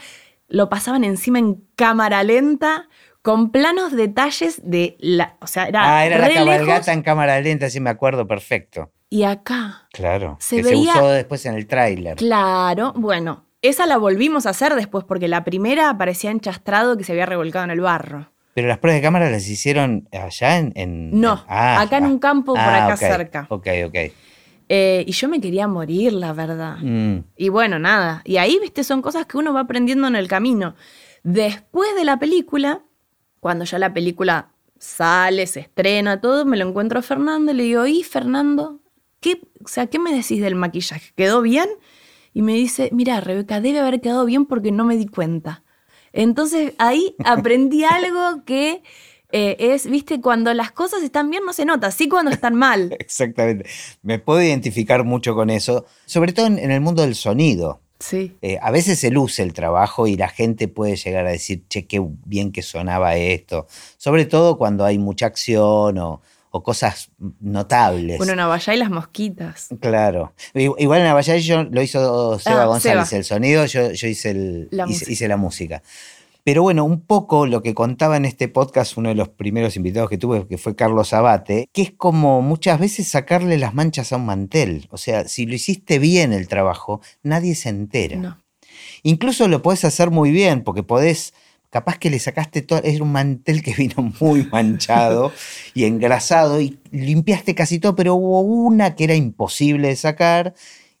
[0.48, 2.88] Lo pasaban encima en cámara lenta,
[3.22, 5.36] con planos detalles de la.
[5.40, 5.98] O sea, era.
[5.98, 8.90] Ah, era la cabalgata lejos, en cámara lenta, sí me acuerdo, perfecto.
[9.10, 9.86] Y acá.
[9.92, 10.36] Claro.
[10.40, 12.16] Se que veía- se usó después en el tráiler.
[12.16, 13.44] Claro, bueno.
[13.60, 17.64] Esa la volvimos a hacer después, porque la primera parecía enchastrado que se había revolcado
[17.64, 18.30] en el barro.
[18.54, 20.72] Pero las pruebas de cámara las hicieron allá en.
[20.76, 22.08] en- No, en- ah, acá en ah.
[22.08, 23.46] un campo por Ah, acá cerca.
[23.50, 23.96] Ok, ok.
[24.68, 26.76] Eh, y yo me quería morir, la verdad.
[26.82, 28.22] Mm, Y bueno, nada.
[28.24, 30.74] Y ahí, viste, son cosas que uno va aprendiendo en el camino.
[31.22, 32.82] Después de la película,
[33.40, 37.62] cuando ya la película sale, se estrena, todo, me lo encuentro a Fernando y le
[37.64, 38.80] digo, ¿y Fernando?
[39.20, 41.12] ¿Qué, o sea, ¿qué me decís del maquillaje?
[41.16, 41.68] ¿Quedó bien?
[42.34, 45.64] Y me dice, mira, Rebeca, debe haber quedado bien porque no me di cuenta.
[46.12, 48.82] Entonces ahí aprendí algo que
[49.30, 52.94] eh, es, viste, cuando las cosas están bien no se nota, sí cuando están mal.
[52.98, 53.68] exactamente.
[54.02, 57.80] Me puedo identificar mucho con eso, sobre todo en, en el mundo del sonido.
[58.00, 58.36] Sí.
[58.42, 61.86] Eh, a veces se luce el trabajo y la gente puede llegar a decir, che,
[61.86, 63.66] qué bien que sonaba esto.
[63.96, 67.10] Sobre todo cuando hay mucha acción o, o cosas
[67.40, 68.18] notables.
[68.18, 69.68] Bueno, Navallá y las mosquitas.
[69.80, 70.32] Claro.
[70.54, 73.18] Igual en Abayay yo lo hizo Seba Ah, González Seba.
[73.18, 75.12] el sonido, yo, yo hice, el, La hice, música.
[75.12, 75.82] hice la música.
[76.48, 80.08] Pero bueno, un poco lo que contaba en este podcast uno de los primeros invitados
[80.08, 84.16] que tuve, que fue Carlos Abate, que es como muchas veces sacarle las manchas a
[84.16, 84.88] un mantel.
[84.90, 88.16] O sea, si lo hiciste bien el trabajo, nadie se entera.
[88.16, 88.42] No.
[89.02, 91.34] Incluso lo podés hacer muy bien, porque podés,
[91.68, 95.30] capaz que le sacaste todo, es un mantel que vino muy manchado
[95.74, 100.54] y engrasado y limpiaste casi todo, pero hubo una que era imposible de sacar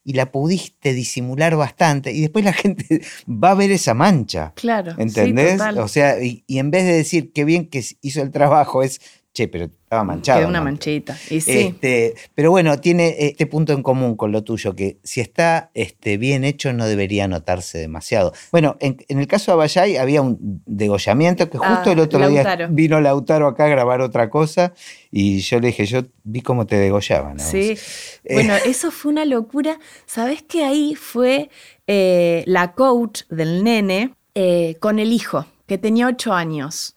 [0.04, 4.52] y la pudiste disimular bastante y después la gente va a ver esa mancha.
[4.54, 4.92] Claro.
[4.92, 5.58] sí, ¿Entendés?
[5.58, 5.78] total.
[5.78, 9.00] o sea, y, y en vez de decir qué bien que hizo el trabajo, es,
[9.38, 10.40] che, pero estaba manchado.
[10.40, 10.64] Quedó una ¿no?
[10.64, 11.16] manchita.
[11.30, 11.52] Y sí.
[11.68, 16.16] Este, pero bueno, tiene este punto en común con lo tuyo, que si está este,
[16.18, 18.32] bien hecho no debería notarse demasiado.
[18.50, 22.28] Bueno, en, en el caso de Abayay había un degollamiento que justo Ah, el otro
[22.28, 24.72] día vino Lautaro acá a grabar otra cosa
[25.10, 27.40] y yo le dije, yo vi cómo te degollaban.
[27.40, 27.50] a vos".
[27.50, 27.76] Sí.
[28.24, 28.34] Eh.
[28.34, 29.78] Bueno, eso fue una locura.
[30.06, 31.50] ¿Sabés que ahí fue
[31.86, 36.94] eh, la coach del nene eh, con el hijo, que tenía ocho años?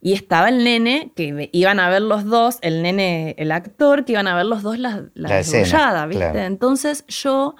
[0.00, 4.12] Y estaba el nene, que iban a ver los dos, el nene, el actor, que
[4.12, 6.30] iban a ver los dos la, la, La escena, degollada, ¿viste?
[6.30, 6.38] claro.
[6.40, 7.54] Entonces yo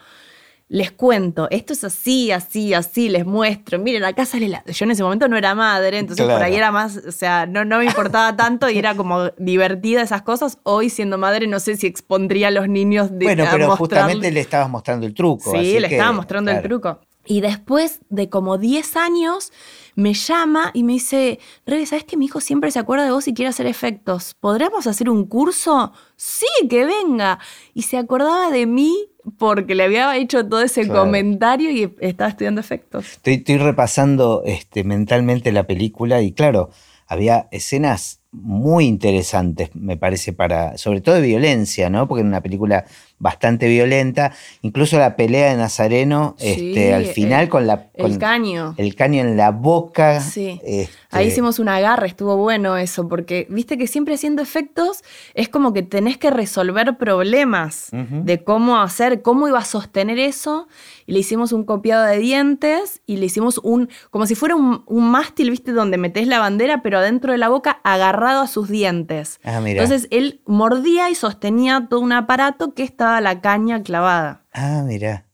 [0.71, 4.65] les cuento, esto es así, así, así, les muestro, miren, acá sale la...
[4.67, 7.65] Yo en ese momento no era madre, entonces por ahí era más, o sea, no,
[7.65, 10.59] no me importaba tanto y era como divertida esas cosas.
[10.63, 13.25] Hoy siendo madre no sé si expondría a los niños de...
[13.25, 15.51] Bueno, pero justamente le estabas mostrando el truco.
[15.51, 17.01] Sí, le estaba mostrando el truco.
[17.27, 19.53] Y después de como 10 años
[19.95, 23.29] me llama y me dice, Rebe, ¿sabes que mi hijo siempre se acuerda de vos
[23.29, 24.35] y quiere hacer efectos?
[24.41, 25.93] ¿Podríamos hacer un curso?
[26.17, 27.39] Sí, que venga.
[27.75, 32.61] Y se acordaba de mí porque le había hecho todo ese comentario y estaba estudiando
[32.61, 33.21] efectos.
[33.23, 36.71] Estoy, repasando este, mentalmente la película y claro,
[37.07, 42.07] había escenas muy interesantes, me parece, para, sobre todo de violencia, ¿no?
[42.07, 42.85] Porque era una película
[43.21, 44.33] bastante violenta.
[44.63, 47.91] Incluso la pelea de Nazareno, este, al final, con la.
[47.95, 48.75] el caño.
[48.77, 50.21] El caño en la boca.
[50.21, 50.61] Sí.
[50.65, 55.03] Este Ahí hicimos un agarre, estuvo bueno eso, porque viste que siempre haciendo efectos
[55.35, 60.69] es como que tenés que resolver problemas de cómo hacer, cómo iba a sostener eso.
[61.07, 63.89] Y le hicimos un copiado de dientes y le hicimos un.
[64.11, 67.81] como si fuera un, mástil, viste, donde metés la bandera, pero adentro de la boca
[68.29, 69.41] a sus dientes.
[69.45, 74.45] Ah, Entonces él mordía y sostenía todo un aparato que estaba la caña clavada.
[74.53, 75.27] Ah, mira.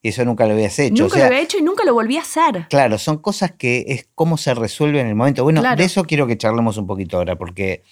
[0.00, 1.02] Y eso nunca lo habías hecho.
[1.02, 2.66] Nunca lo había hecho y nunca lo volví a hacer.
[2.68, 5.42] Claro, son cosas que es cómo se resuelve en el momento.
[5.42, 7.82] Bueno, de eso quiero que charlemos un poquito ahora, porque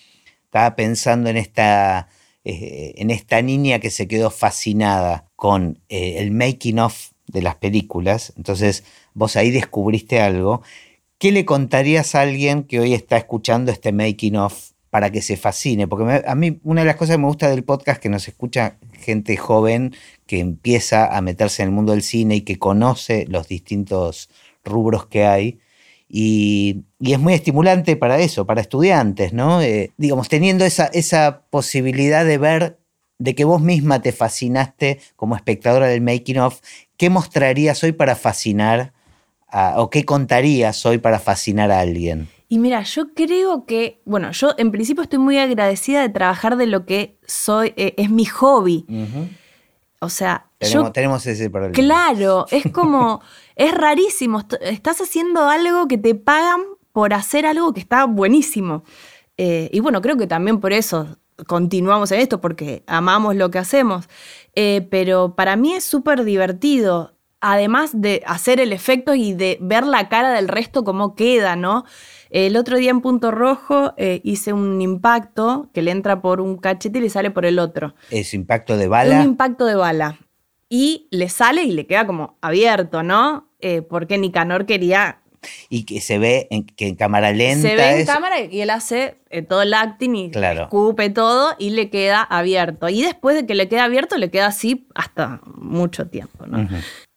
[0.44, 2.08] estaba pensando en esta,
[2.44, 7.56] eh, en esta niña que se quedó fascinada con eh, el making of de las
[7.56, 8.32] películas.
[8.36, 10.62] Entonces, vos ahí descubriste algo
[11.18, 15.38] ¿Qué le contarías a alguien que hoy está escuchando este making of para que se
[15.38, 15.88] fascine?
[15.88, 18.28] Porque a mí una de las cosas que me gusta del podcast es que nos
[18.28, 19.94] escucha gente joven
[20.26, 24.28] que empieza a meterse en el mundo del cine y que conoce los distintos
[24.62, 25.58] rubros que hay.
[26.06, 29.62] Y, es muy estimulante para eso, para estudiantes, ¿no?
[29.62, 32.78] Eh, digamos, teniendo esa, esa posibilidad de ver,
[33.18, 36.60] de que vos misma te fascinaste como espectadora del making of,
[36.98, 38.92] ¿qué mostrarías hoy para fascinar
[39.76, 42.28] o qué contarías hoy para fascinar a alguien?
[42.48, 46.66] Y mira, yo creo que, bueno, yo en principio estoy muy agradecida de trabajar de
[46.66, 48.86] lo que soy, eh, es mi hobby.
[50.00, 51.72] O sea, tenemos, tenemos ese problema.
[51.72, 53.20] Claro, es como,
[53.56, 54.44] es rarísimo.
[54.60, 56.60] Estás haciendo algo que te pagan
[56.92, 58.84] por hacer algo que está buenísimo.
[59.36, 63.58] Eh, y bueno, creo que también por eso continuamos en esto, porque amamos lo que
[63.58, 64.08] hacemos.
[64.54, 67.15] Eh, pero para mí es súper divertido
[67.52, 71.84] además de hacer el efecto y de ver la cara del resto cómo queda, ¿no?
[72.30, 76.56] El otro día en Punto Rojo eh, hice un impacto que le entra por un
[76.58, 77.94] cachete y le sale por el otro.
[78.10, 79.20] ¿Es impacto de bala?
[79.20, 80.18] Un impacto de bala.
[80.68, 83.48] Y le sale y le queda como abierto, ¿no?
[83.60, 85.20] Eh, porque Nicanor quería
[85.68, 87.68] y que se ve en, que en cámara lenta.
[87.68, 91.70] Se ve en cámara y él hace eh, todo el acting y escupe todo y
[91.70, 92.88] le queda abierto.
[92.88, 96.68] Y después de que le queda abierto, le queda así hasta mucho tiempo, ¿no?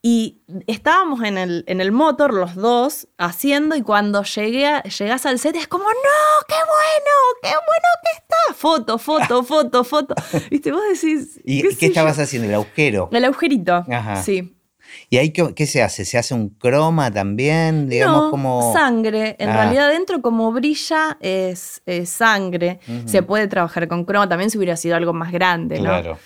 [0.02, 5.38] Y estábamos en el, en el motor los dos haciendo y cuando llegué llegas al
[5.38, 7.10] set es como, no, qué bueno,
[7.42, 8.54] qué bueno que está.
[8.54, 10.14] Foto, foto, foto, foto.
[10.50, 11.38] Viste, vos decís...
[11.44, 12.48] ¿Y qué, estabas haciendo?
[12.48, 13.10] ¿El agujero?
[13.12, 13.84] El agujerito,
[14.22, 14.56] sí.
[15.08, 16.04] ¿Y ahí qué, se hace?
[16.04, 17.88] ¿Se hace un croma también?
[17.88, 18.72] Digamos no, como.
[18.72, 19.36] Sangre.
[19.38, 19.54] En ah.
[19.54, 22.80] realidad, dentro, como brilla, es, sangre.
[23.06, 24.28] Se puede trabajar con croma.
[24.28, 25.84] También si hubiera sido algo más grande, ¿no?
[25.84, 26.18] Claro.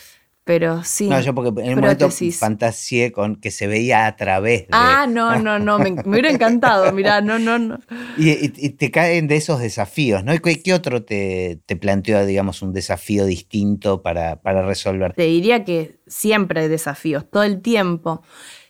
[0.45, 1.09] Pero sí.
[1.09, 4.69] No, yo porque en el momento fantaseé con que se veía a través de...
[4.73, 7.79] Ah, no, no, no, me, hubiera encantado, mirá, no, no, no.
[8.19, 10.39] Y, te caen de esos desafíos, ¿no?
[10.39, 15.15] ¿Qué, qué otro te, te, planteó, digamos, un desafío distinto para, para resolver?
[15.15, 18.23] Te diría que siempre hay desafíos, todo el tiempo.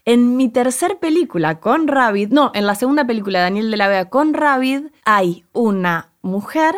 [0.04, 3.88] En mi tercer película con Rabbit, no, en la segunda película de Daniel de la
[3.88, 6.76] Vega con Rabbit, hay una mujer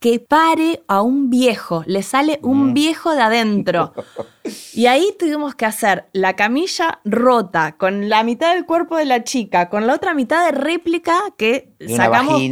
[0.00, 2.74] que pare a un viejo, le sale un mm.
[2.74, 3.94] viejo de adentro.
[4.74, 9.24] Y ahí tuvimos que hacer la camilla rota, con la mitad del cuerpo de la
[9.24, 12.42] chica, con la otra mitad de réplica que sacamos,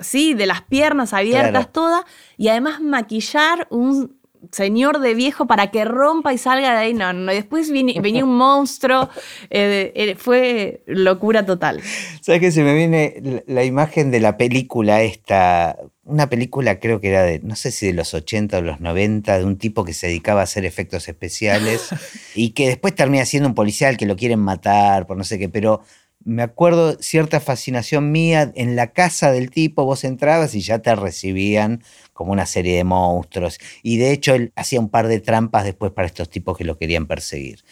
[0.00, 2.04] sí, de las piernas abiertas todas,
[2.36, 4.17] y además maquillar un
[4.52, 6.94] señor de viejo para que rompa y salga de ahí.
[6.94, 7.32] No, no.
[7.32, 9.08] Después venía un monstruo.
[9.50, 11.80] Eh, eh, fue locura total.
[12.20, 15.76] ¿Sabes que se me viene la imagen de la película esta?
[16.04, 19.38] Una película creo que era de, no sé si de los 80 o los 90,
[19.38, 21.88] de un tipo que se dedicaba a hacer efectos especiales
[22.34, 25.48] y que después termina siendo un policial que lo quieren matar por no sé qué,
[25.48, 25.82] pero
[26.24, 30.94] me acuerdo cierta fascinación mía en la casa del tipo, vos entrabas y ya te
[30.94, 31.82] recibían
[32.18, 33.60] como una serie de monstruos.
[33.84, 36.76] Y de hecho él hacía un par de trampas después para estos tipos que lo
[36.76, 37.62] querían perseguir.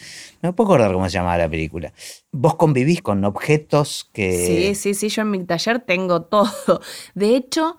[0.41, 1.93] No me puedo acordar cómo se llamaba la película.
[2.31, 4.47] Vos convivís con objetos que...
[4.47, 6.81] Sí, sí, sí, yo en mi taller tengo todo.
[7.17, 7.77] De hecho,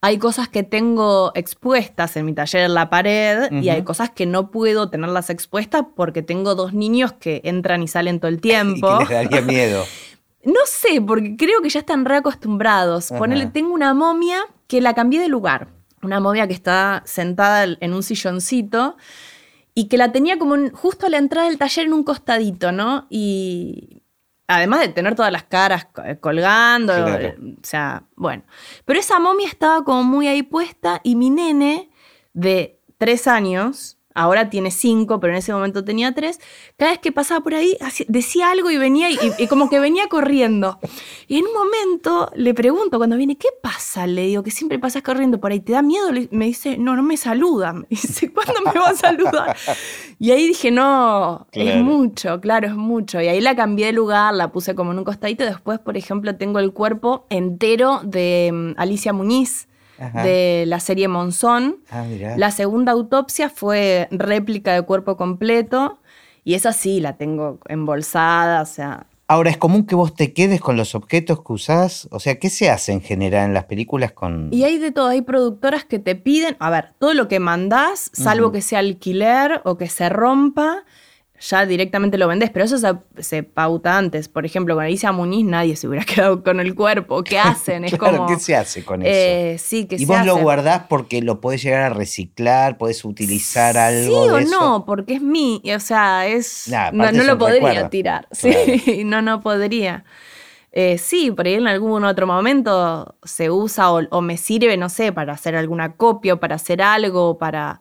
[0.00, 4.24] hay cosas que tengo expuestas en mi taller en la pared y hay cosas que
[4.24, 8.88] no puedo tenerlas expuestas porque tengo dos niños que entran y salen todo el tiempo.
[9.02, 9.84] y que les daría miedo.
[10.46, 13.08] No sé, porque creo que ya están reacostumbrados.
[13.08, 15.75] Ponele, tengo una momia que la cambié de lugar.
[16.02, 18.96] Una momia que está sentada en un silloncito
[19.74, 23.06] y que la tenía como justo a la entrada del taller en un costadito, ¿no?
[23.10, 24.02] Y
[24.46, 25.88] además de tener todas las caras
[26.20, 28.44] colgando, o sea, bueno.
[28.84, 31.90] Pero esa momia estaba como muy ahí puesta y mi nene
[32.32, 36.40] de tres años ahora tiene cinco, pero en ese momento tenía tres,
[36.76, 37.76] cada vez que pasaba por ahí
[38.08, 40.78] decía algo y venía y, como que venía corriendo.
[41.28, 44.06] Y en un momento le pregunto cuando viene, ¿qué pasa?
[44.06, 46.08] Le digo, que siempre pasas corriendo por ahí, ¿te da miedo?
[46.30, 47.72] Me dice, no, no me saluda.
[47.76, 49.56] Me dice, ¿cuándo me va a saludar?
[50.18, 53.20] Y ahí dije, no, es mucho, claro, es mucho.
[53.20, 55.44] Y ahí la cambié de lugar, la puse como en un costadito.
[55.44, 61.78] Después, por ejemplo, tengo el cuerpo entero de mm, Alicia Muñiz de la serie Monzón.
[61.90, 62.04] Ah,
[62.36, 65.98] la segunda autopsia fue réplica de cuerpo completo
[66.44, 69.06] y esa sí la tengo embolsada, o sea...
[69.28, 72.06] Ahora, ¿es común que vos te quedes con los objetos que usás?
[72.12, 74.50] O sea, ¿qué se hace en general en las películas con...?
[74.52, 78.08] Y hay de todo, hay productoras que te piden, a ver, todo lo que mandás,
[78.12, 80.84] salvo que sea alquiler o que se rompa,
[81.40, 82.78] ya directamente lo vendés, pero eso
[83.18, 84.28] se, pauta antes.
[84.28, 87.22] Por ejemplo, con Alicia Muniz nadie se hubiera quedado con el cuerpo.
[87.22, 87.84] ¿Qué hacen?
[87.84, 89.10] Es como, ¿Qué se hace con eso?
[89.12, 94.24] Eh, sí, ¿Y vos lo guardás porque lo podés llegar a reciclar, podés utilizar algo
[94.24, 98.28] Sí o no, porque es mí, o sea, es no, lo podría tirar.
[98.36, 100.04] Sí, no, no podría.
[100.72, 104.88] Eh, sí, por ahí en algún otro momento se usa o, o, me sirve, no
[104.88, 107.80] sé, para hacer alguna copia o para hacer algo, para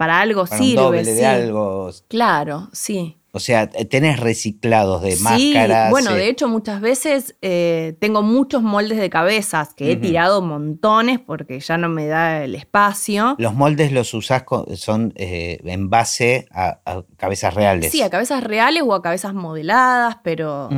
[0.00, 1.04] para algo sirve.
[1.04, 1.90] de algo.
[2.08, 3.18] Claro, sí.
[3.32, 5.90] O sea, tenés reciclados de máscaras.
[5.90, 11.20] Bueno, de hecho, muchas veces eh, tengo muchos moldes de cabezas que he tirado montones
[11.20, 13.36] porque ya no me da el espacio.
[13.38, 16.80] Los moldes los usás son eh, en base a,
[17.18, 17.92] cabezas reales.
[17.92, 20.70] Sí, a cabezas reales o a cabezas modeladas, pero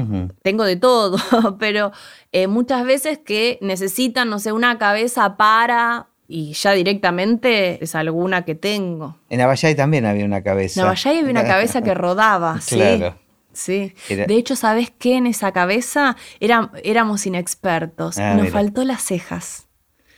[0.43, 1.17] tengo de todo.
[1.61, 1.93] pero
[2.33, 8.45] eh, muchas veces que necesitan, no sé, una cabeza para y ya directamente es alguna
[8.47, 9.19] que tengo.
[9.29, 10.81] En Abayay también había una cabeza.
[10.81, 13.17] En Abayay había una cabeza que rodaba, claro.
[13.53, 13.95] sí.
[14.09, 14.17] Sí.
[14.17, 15.17] De hecho, ¿sabes qué?
[15.19, 18.17] En esa cabeza éramos inexpertos.
[18.19, 19.69] Ah, Nos faltó las cejas.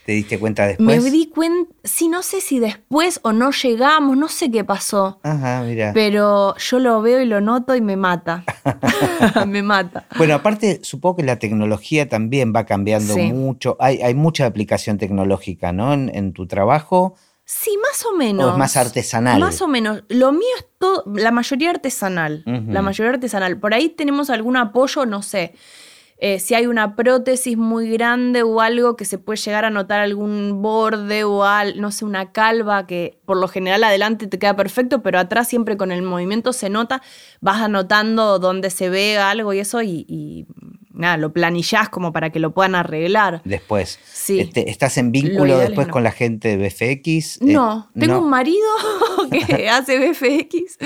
[0.05, 1.03] ¿Te diste cuenta después?
[1.03, 5.19] Me di cuenta, sí, no sé si después o no llegamos, no sé qué pasó.
[5.23, 5.93] Ajá, mira.
[5.95, 8.45] Pero yo lo veo y lo noto y me mata.
[9.47, 10.07] me mata.
[10.19, 13.77] Bueno, aparte, supongo que la tecnología también va cambiando mucho.
[13.81, 15.95] Hay, hay, mucha aplicación tecnológica, ¿no?
[15.95, 17.15] En, tu trabajo.
[17.47, 18.47] Sí, más o menos.
[18.47, 19.41] O es más artesanal.
[19.41, 20.03] Más o menos.
[20.09, 22.43] Lo mío es todo, la mayoría artesanal.
[22.45, 23.59] La mayoría artesanal.
[23.59, 25.55] Por ahí tenemos algún apoyo, no sé.
[26.19, 30.01] Eh, si hay una prótesis muy grande o algo que se puede llegar a notar
[30.01, 34.55] algún borde o al, no sé, una calva que por lo general adelante te queda
[34.55, 37.03] perfecto, pero atrás siempre con el movimiento se nota,
[37.41, 40.47] vas anotando dónde se ve algo y eso y,
[40.93, 43.43] nada, lo planillás como para que lo puedan arreglar.
[43.45, 43.99] Después.
[44.05, 44.39] Sí.
[44.39, 47.43] Este, ¿Estás en vínculo después con la gente de BFX?
[47.43, 48.69] Eh, no, tengo un marido
[49.31, 50.79] que hace BFX.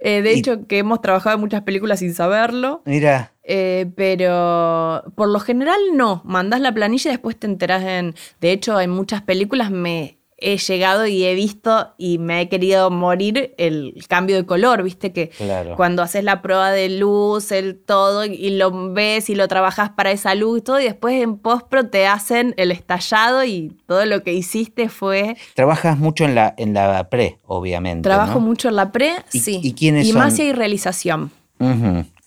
[0.00, 2.82] Eh, de hecho, que hemos trabajado en muchas películas sin saberlo.
[2.84, 3.32] Mira.
[3.48, 8.14] Eh, pero por lo general no, mandás la planilla y después te enterás en...
[8.40, 12.90] De hecho, en muchas películas me he llegado y he visto y me he querido
[12.90, 15.30] morir el cambio de color, viste que
[15.76, 20.10] cuando haces la prueba de luz, el todo, y lo ves y lo trabajas para
[20.10, 24.22] esa luz y todo, y después en postpro te hacen el estallado y todo lo
[24.22, 25.36] que hiciste fue...
[25.54, 28.02] Trabajas mucho en la, en la pre, obviamente.
[28.02, 29.60] Trabajo mucho en la pre, sí.
[29.62, 31.30] ¿Y quiénes Y más si hay realización.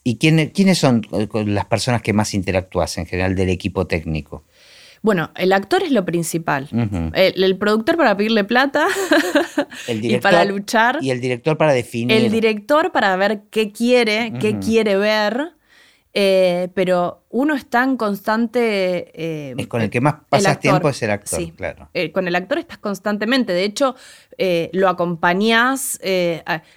[0.03, 4.43] ¿Y quiénes son las personas que más interactúas en general del equipo técnico?
[5.01, 6.67] Bueno, el actor es lo principal.
[7.13, 8.87] el, productor para pedirle plata
[9.87, 10.99] y para luchar.
[11.01, 12.17] Y el director para definir.
[12.17, 15.53] El director para ver qué quiere, qué quiere ver.
[16.11, 19.11] Eh, pero uno está en constante...
[19.13, 21.53] Eh, es con el que más pasas tiempo es el actor, sí.
[21.55, 21.89] claro.
[21.93, 23.53] Eh, con el actor estás constantemente.
[23.53, 23.95] De hecho,
[24.71, 25.99] lo acompañás,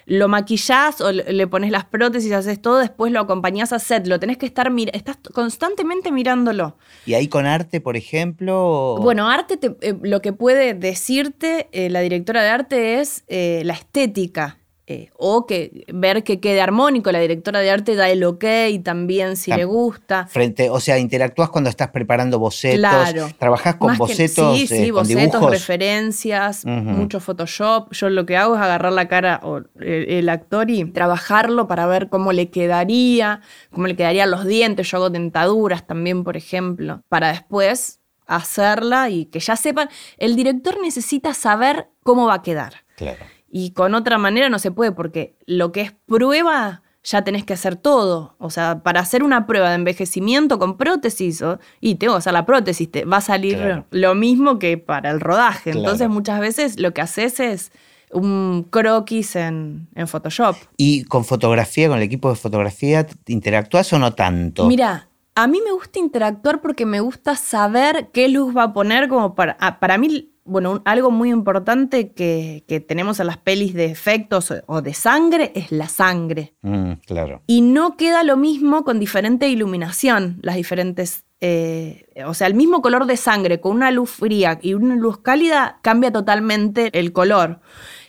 [0.05, 4.05] lo maquillás o le pones las prótesis, haces todo, después lo acompañás a set.
[4.05, 4.71] Lo tenés que estar...
[4.93, 6.77] Estás constantemente mirándolo.
[7.05, 8.97] ¿Y ahí con arte, por ejemplo?
[9.01, 9.57] Bueno, arte
[10.01, 16.25] lo que puede decirte la directora de arte es la estética eh, o que ver
[16.25, 20.27] que quede armónico, la directora de arte da el ok y también si le gusta.
[20.27, 23.29] Frente, o sea, interactúas cuando estás preparando bocetos, claro.
[23.37, 27.93] trabajás con bocetos, sí, sí, bocetos, referencias, mucho Photoshop.
[27.93, 32.09] Yo lo que hago es agarrar la cara o el, actor y trabajarlo para ver
[32.09, 33.39] cómo le quedaría,
[33.71, 34.91] cómo le quedarían los dientes.
[34.91, 39.87] Yo hago dentaduras también, por ejemplo, para después hacerla y que ya sepan.
[40.17, 42.83] El director necesita saber cómo va a quedar.
[42.97, 43.32] Claro.
[43.55, 47.53] Y con otra manera no se puede, porque lo que es prueba ya tenés que
[47.53, 48.33] hacer todo.
[48.39, 51.43] O sea, para hacer una prueba de envejecimiento con prótesis,
[51.79, 53.85] y tengo que hacer la prótesis, te va a salir Claro.
[53.91, 55.69] lo mismo que para el rodaje.
[55.71, 55.79] Claro.
[55.81, 57.71] Entonces, muchas veces lo que haces es
[58.11, 60.55] un croquis en, en Photoshop.
[60.77, 64.65] ¿Y con fotografía, con el equipo de fotografía, interactúas o no tanto?
[64.65, 69.09] Mira, a mí me gusta interactuar porque me gusta saber qué luz va a poner
[69.09, 69.57] como para...
[69.59, 73.85] ah, Para mí, bueno, un- algo muy importante que, que tenemos en las pelis de
[73.85, 76.53] efectos o- o de sangre es la sangre.
[76.61, 77.41] Mm, claro.
[77.47, 81.23] Y no queda lo mismo con diferente iluminación, las diferentes...
[81.45, 85.17] eh, o sea, el mismo color de sangre con una luz fría y una luz
[85.17, 87.59] cálida cambia totalmente el color.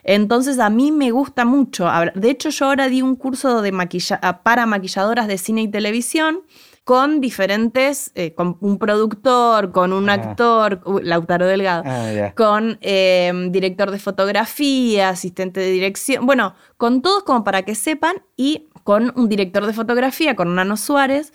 [0.04, 1.88] Entonces a mí me gusta mucho.
[2.14, 6.42] De hecho, yo ahora di un curso de maquilla- para maquilladoras de cine y televisión
[6.84, 10.14] con diferentes, eh, con un productor, con un Ah.
[10.14, 17.00] actor, uh, Lautaro Delgado, Ah, con eh, director de fotografía, asistente de dirección, bueno, con
[17.00, 21.32] todos como para que sepan y con un director de fotografía, con Nano Suárez.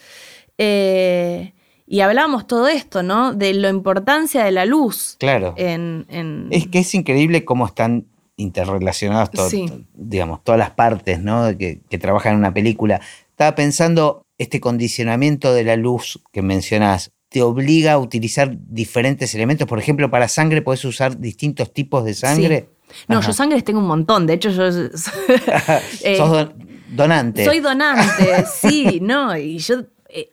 [0.62, 1.54] eh,
[1.88, 3.34] y hablamos todo esto, ¿no?
[3.34, 5.16] De la importancia de la luz.
[5.20, 5.54] Claro.
[5.58, 8.06] En, en- Es que es increíble cómo están
[8.38, 9.86] interrelacionados Sí.
[9.94, 11.48] digamos, todas las partes ¿no?
[11.58, 13.02] que, que trabajan en una película.
[13.32, 19.68] Estaba pensando, este condicionamiento de la luz que mencionás, ¿te obliga a utilizar diferentes elementos?
[19.68, 22.70] Por ejemplo, para sangre puedes usar distintos tipos de sangre.
[23.08, 23.28] No, Ajá.
[23.28, 24.26] yo sangres tengo un montón.
[24.26, 24.64] De hecho, yo
[26.04, 27.46] eh, Sos don- donante.
[27.46, 29.86] soy donante, sí, no, y yo eh,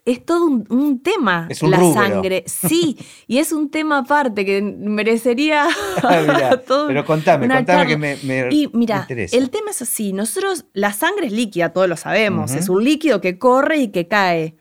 [0.04, 1.94] es todo un, un tema Es un la rubro.
[2.02, 2.96] sangre, sí,
[3.26, 5.66] y es un tema aparte que merecería
[6.02, 7.86] Ah, mirá, todo pero contame, contame charla.
[7.86, 9.36] que me, me- Y me mira, interesa.
[9.36, 13.20] el tema es así, nosotros la sangre es líquida, todos lo sabemos, es un líquido
[13.20, 14.56] que corre y que cae.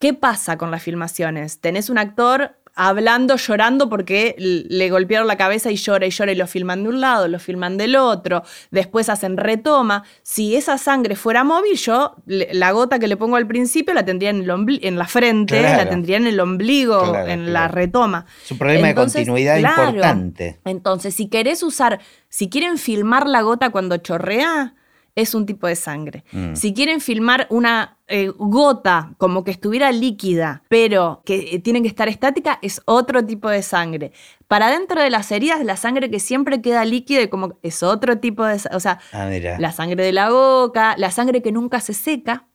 [0.00, 1.60] ¿Qué pasa con las filmaciones?
[1.60, 6.36] Tenés un actor hablando, llorando porque le golpearon la cabeza y llora y llora y
[6.36, 10.04] lo filman de un lado, lo filman del otro, después hacen retoma.
[10.22, 14.30] Si esa sangre fuera móvil, yo la gota que le pongo al principio la tendría
[14.30, 15.76] en, el en la frente, Claro.
[15.84, 18.26] la tendría en el ombligo, Claro, en la retoma.
[18.44, 20.60] Es un problema Entonces, de continuidad importante.
[20.64, 21.98] Entonces, si querés usar,
[22.28, 24.74] si quieren filmar la gota cuando chorrea,
[25.18, 26.24] es un tipo de sangre.
[26.32, 26.54] Mm.
[26.54, 31.88] Si quieren filmar una eh, gota como que estuviera líquida, pero que eh, tiene que
[31.88, 34.12] estar estática, es otro tipo de sangre.
[34.46, 38.18] Para dentro de las heridas, la sangre que siempre queda líquida y como es otro
[38.18, 41.94] tipo de, o sea, Ah, la sangre de la boca, la sangre que nunca se
[41.94, 42.46] seca,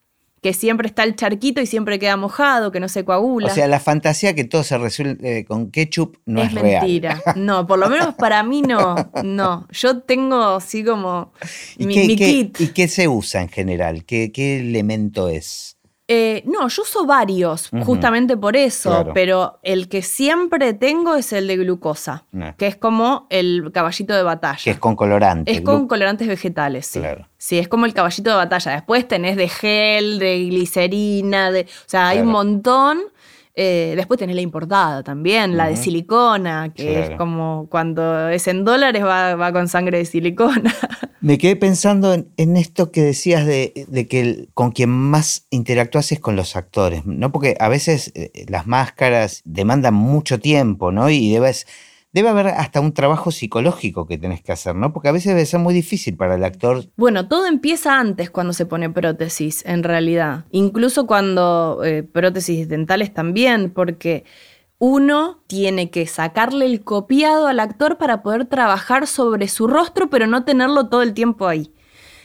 [0.43, 3.47] que siempre está el charquito y siempre queda mojado, que no se coagula.
[3.47, 6.81] O sea, la fantasía que todo se resuelve eh, con ketchup no es, es real.
[6.83, 7.21] mentira.
[7.35, 8.95] No, por lo menos para mí no.
[9.23, 9.65] No.
[9.71, 11.31] Yo tengo así como
[11.77, 12.61] ¿Y, mi, qué, mi qué- kit.
[12.61, 14.03] ¿Y qué se usa en general?
[14.05, 15.77] ¿Qué, qué elemento es?
[16.07, 19.11] Eh, no, yo uso varios, justamente por eso, Claro.
[19.13, 22.25] pero el que siempre tengo es el de glucosa,
[22.57, 24.61] que es como el caballito de batalla.
[24.61, 25.49] Que es con colorante.
[25.49, 26.99] Es con colorantes vegetales, sí.
[26.99, 27.29] Claro.
[27.37, 28.73] Sí, es como el caballito de batalla.
[28.73, 31.61] Después tenés de gel, de glicerina, de.
[31.61, 32.99] O sea, hay un montón.
[33.55, 37.11] Eh, después tenés la importada también, la de silicona, que Claro.
[37.11, 40.73] es como cuando es en dólares va, va con sangre de silicona.
[41.21, 45.45] Me quedé pensando en, en esto que decías de, de que el- con quien más
[45.51, 47.31] interactúas es con los actores, ¿no?
[47.31, 51.09] Porque a veces eh, las máscaras demandan mucho tiempo, ¿no?
[51.09, 51.65] Y debes,
[52.13, 54.93] debe haber hasta un trabajo psicológico que tenés que hacer, ¿no?
[54.93, 56.85] Porque a veces debe ser muy difícil para el actor.
[56.95, 60.45] Bueno, todo empieza antes cuando se pone prótesis, en realidad.
[60.51, 64.23] Incluso cuando eh, prótesis dentales también, porque
[64.77, 70.27] uno tiene que sacarle el copiado al actor para poder trabajar sobre su rostro, pero
[70.27, 71.71] no tenerlo todo el tiempo ahí.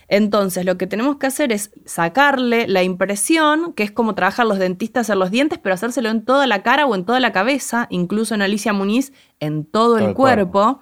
[0.09, 4.59] Entonces, lo que tenemos que hacer es sacarle la impresión, que es como trabajan los
[4.59, 7.87] dentistas en los dientes, pero hacérselo en toda la cara o en toda la cabeza,
[7.91, 10.51] incluso en Alicia Muniz, en todo, Todo el el cuerpo.
[10.51, 10.81] cuerpo.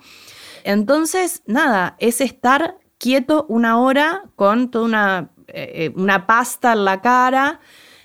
[0.64, 6.84] Entonces, nada, es estar quieto una hora con toda una, eh, eh, una pasta en
[6.84, 7.60] la cara.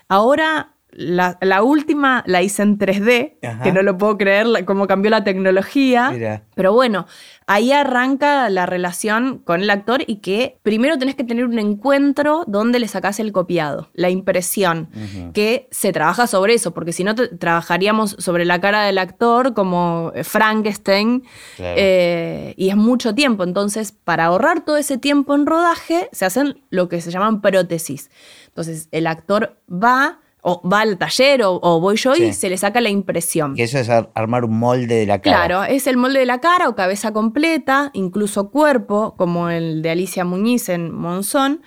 [0.07, 3.64] Ahora, la, la última la hice en 3D, Ajá.
[3.64, 6.12] que no lo puedo creer cómo cambió la tecnología.
[6.12, 6.44] Mira.
[6.56, 7.08] Pero bueno,
[7.48, 12.44] ahí arranca la relación con el actor y que primero tenés que tener un encuentro
[12.48, 14.89] donde le sacás el copiado, la impresión,
[15.34, 20.12] que se trabaja sobre eso, porque si no trabajaríamos sobre la cara del actor como
[20.24, 21.24] Frankenstein
[21.56, 21.76] Claro.
[21.78, 23.44] eh, y es mucho tiempo.
[23.44, 28.12] Entonces, para ahorrar todo ese tiempo en rodaje, se hacen lo que se llaman prótesis.
[28.48, 32.24] Entonces, el actor va o va al taller o, o voy yo Sí.
[32.26, 33.56] y se le saca la impresión.
[33.56, 35.46] Que eso es ar- armar un molde de la cara.
[35.46, 39.92] Claro, es el molde de la cara o cabeza completa, incluso cuerpo, como el de
[39.92, 41.62] Alicia Muñiz en Monzón.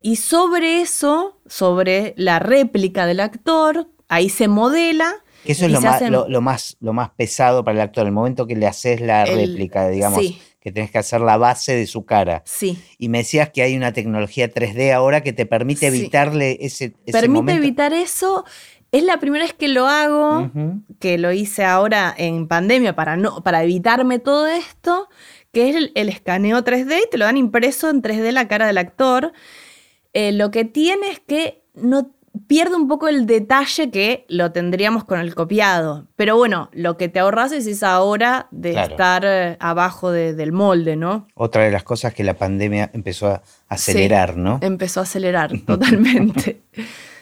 [0.00, 5.14] Y sobre eso, sobre la réplica del actor, ahí se modela
[5.44, 8.46] Que eso es lo más, lo, más, lo más pesado para el actor, el momento
[8.46, 10.20] que le haces la réplica, digamos,
[10.64, 12.42] que tenés que hacer la base de su cara.
[12.46, 12.82] Sí.
[12.96, 17.20] Y me decías que hay una tecnología 3D ahora que te permite evitarle ese, ese
[17.20, 18.46] Permite evitar eso.
[18.90, 20.50] Es la primera vez que lo hago,
[21.00, 25.10] que lo hice ahora en pandemia para, no, para evitarme todo esto,
[25.52, 28.78] que es el, escaneo 3D y te lo dan impreso en 3D la cara del
[28.78, 29.32] actor.
[30.14, 32.13] Eh, lo que tiene es que no
[32.46, 36.06] pierde un poco el detalle que lo tendríamos con el copiado.
[36.16, 40.96] Pero bueno, lo que te ahorras es esa hora de estar eh, abajo del molde,
[40.96, 41.26] ¿no?
[41.34, 44.58] Otra de las cosas que la pandemia empezó a acelerar, ¿no?
[44.62, 46.62] Empezó a acelerar totalmente.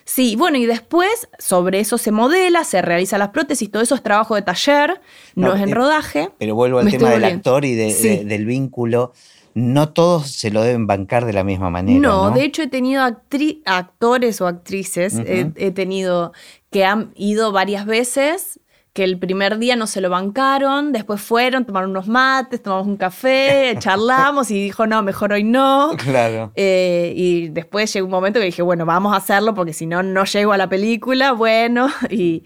[0.04, 4.02] Sí, bueno, y después sobre eso se modela, se realiza las prótesis, todo eso es
[4.02, 5.00] trabajo de taller,
[5.36, 6.30] no, es en eh, rodaje.
[6.38, 9.12] Pero vuelvo al tema del actor y del vínculo.
[9.54, 11.98] No todos se lo deben bancar de la misma manera.
[11.98, 16.32] No, de hecho he tenido actores o actrices, he tenido
[16.70, 18.60] que han ido varias veces
[18.92, 22.98] que el primer día no se lo bancaron, después fueron, tomaron unos mates, tomamos un
[22.98, 25.92] café, charlamos y dijo, no, mejor hoy no.
[25.96, 26.52] Claro.
[26.56, 30.02] Eh, y después llegó un momento que dije, bueno, vamos a hacerlo porque si no,
[30.02, 32.44] no llego a la película, bueno, y,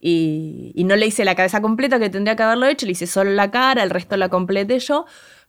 [0.00, 3.32] y, no le hice la cabeza completa que tendría que haberlo hecho, le hice solo
[3.32, 5.04] la cara, el resto la completé yo.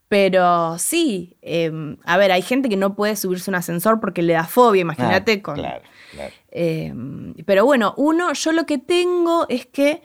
[0.10, 4.34] Pero sí, em, a ver, hay gente que no puede subirse un ascensor porque le
[4.34, 5.56] da fobia, imagínate ah, con...
[5.56, 5.82] Claro,
[6.12, 6.34] claro.
[6.52, 10.02] Em, pero bueno, uno, yo lo que tengo es que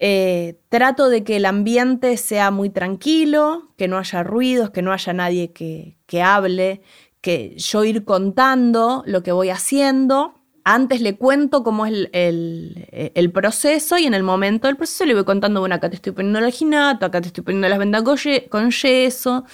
[0.00, 4.92] eh, trato de que el ambiente sea muy tranquilo, que no haya ruidos, que no
[4.92, 6.82] haya nadie que, hable,
[7.20, 10.37] que yo ir contando lo que voy haciendo.
[10.70, 15.24] Antes le cuento cómo es el, proceso y en el momento del proceso le voy
[15.24, 18.02] contando, bueno, acá te estoy poniendo el alginato, acá te estoy poniendo las vendas
[18.50, 19.46] con yeso,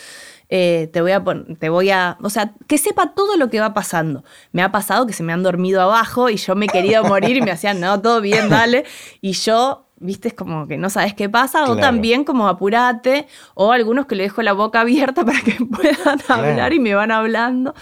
[0.48, 1.22] eh, te voy a
[1.60, 4.24] te voy a, o sea, que sepa todo lo que va pasando.
[4.50, 7.36] Me ha pasado que se me han dormido abajo y yo me he querido morir
[7.36, 8.84] y me hacían, no, todo bien, dale.
[9.20, 13.72] Y yo viste, es como que no sabes qué pasa, o también como apurate, o
[13.72, 17.74] algunos que le dejo la boca abierta para que puedan hablar y me van hablando.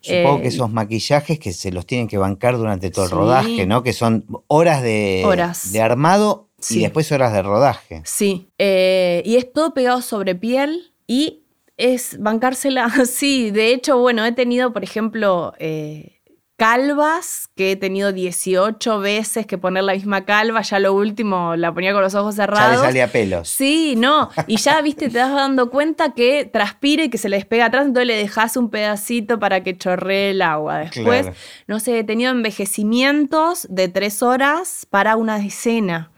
[0.00, 3.66] Supongo que eh, esos maquillajes que se los tienen que bancar durante todo el rodaje,
[3.66, 3.82] ¿no?
[3.82, 5.24] Que son horas de,
[5.72, 8.02] de armado y después horas de rodaje.
[8.04, 11.42] Sí, eh, y es todo pegado sobre piel y
[11.76, 13.50] es bancársela así.
[13.50, 16.17] De hecho, bueno, he tenido, por ejemplo, eh,
[16.58, 21.72] calvas, que he tenido 18 veces que poner la misma calva, ya lo último la
[21.72, 22.72] ponía con los ojos cerrados.
[22.72, 23.48] Ya le salía pelos.
[23.48, 27.36] Sí, no, y ya, viste, te das dando cuenta que transpire y que se le
[27.36, 30.78] despega atrás, entonces le dejas un pedacito para que chorree el agua.
[30.78, 31.28] Después,
[31.68, 36.10] no sé, he tenido envejecimientos de tres horas para una escena.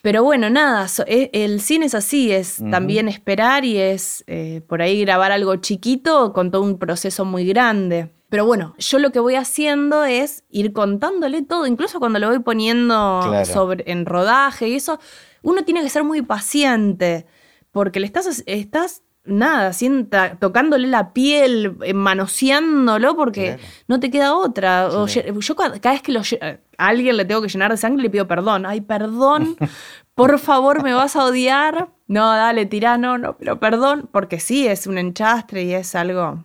[0.00, 4.80] Pero bueno, nada, e, el cine es así, es también esperar y es eh, por
[4.80, 8.08] ahí grabar algo chiquito con todo un proceso muy grande.
[8.32, 12.38] Pero bueno, yo lo que voy haciendo es ir contándole todo, incluso cuando lo voy
[12.38, 14.98] poniendo sobre, en rodaje y eso,
[15.42, 17.26] uno tiene que ser muy paciente,
[17.72, 24.34] porque le estás, estás nada, sienta, tocándole la piel, eh, manoseándolo, porque no te queda
[24.34, 24.88] otra.
[24.88, 28.26] yo cada vez que lo, a alguien le tengo que llenar de sangre, le pido
[28.26, 28.64] perdón.
[28.64, 29.58] Ay, perdón,
[30.14, 31.90] por favor, me vas a odiar.
[32.06, 36.44] No, dale, tirano, no, pero perdón, porque sí, es un enchastre y es algo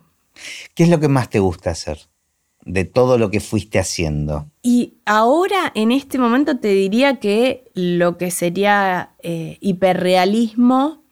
[0.74, 1.98] ¿Qué es lo que más te gusta hacer
[2.64, 4.50] de todo lo que fuiste haciendo?
[4.62, 11.02] Y ahora, en este momento, te diría que lo que sería eh, hiperrealismo,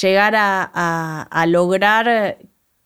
[0.00, 2.38] llegar a, lograr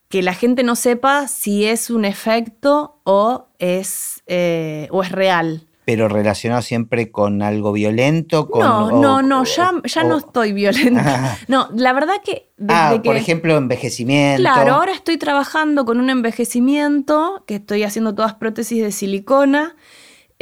[0.07, 5.67] que la gente no sepa si es un efecto o es, eh, o es real
[5.85, 8.49] pero relacionado siempre con algo violento.
[8.49, 11.37] Con, no, no, no, ya, ya no estoy violenta.
[11.47, 12.49] no, la verdad que...
[12.67, 14.41] ah, por ejemplo, envejecimiento.
[14.41, 19.75] Claro, ahora estoy trabajando con un envejecimiento, que estoy haciendo todas prótesis de silicona.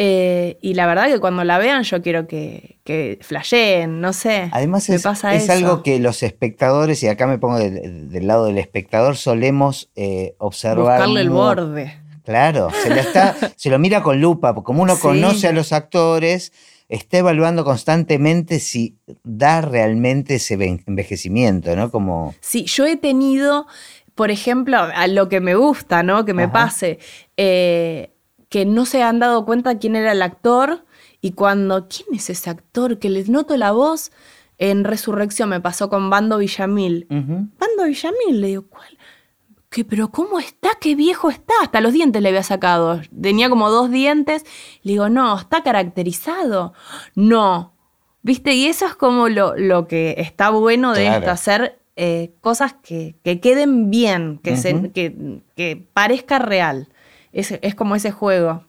[0.02, 4.50] Eh, y la verdad que cuando la vean yo quiero que, que flasheen, no sé.
[4.54, 9.18] Además es, es algo que los espectadores, y acá me pongo del, lado del espectador,
[9.18, 11.00] solemos eh, observar.
[11.00, 12.09] Buscarle el borde.
[12.30, 15.74] Claro, se lo, está, se lo mira con lupa, porque como uno conoce a los
[15.74, 16.54] actores,
[16.88, 20.54] está evaluando constantemente si da realmente ese
[20.86, 21.90] envejecimiento, ¿no?
[21.90, 22.36] Como...
[22.40, 23.66] Sí, yo he tenido,
[24.14, 26.24] por ejemplo, a lo que me gusta, ¿no?
[26.24, 27.00] Que me pase,
[27.36, 28.12] eh,
[28.48, 30.86] que no se han dado cuenta quién era el actor
[31.22, 33.00] y cuando, ¿quién es ese actor?
[33.00, 34.12] Que les noto la voz.
[34.60, 37.08] En Resurrección me pasó con Bando Villamil.
[37.10, 38.99] Bando Villamil, le digo, ¿cuál?
[39.70, 40.70] ¿Qué, pero cómo está?
[40.82, 41.54] ¿Qué viejo está?
[41.62, 43.02] Hasta los dientes le había sacado.
[43.22, 44.44] Tenía como dos dientes.
[44.82, 46.74] Le digo, no, está caracterizado.
[47.16, 47.74] No.
[48.24, 48.54] ¿Viste?
[48.54, 53.16] Y eso es como lo, lo que está bueno de esto, hacer eh, cosas que,
[53.24, 54.54] queden bien, que,
[55.56, 56.90] que, parezca real.
[57.32, 58.66] Es, es como ese juego.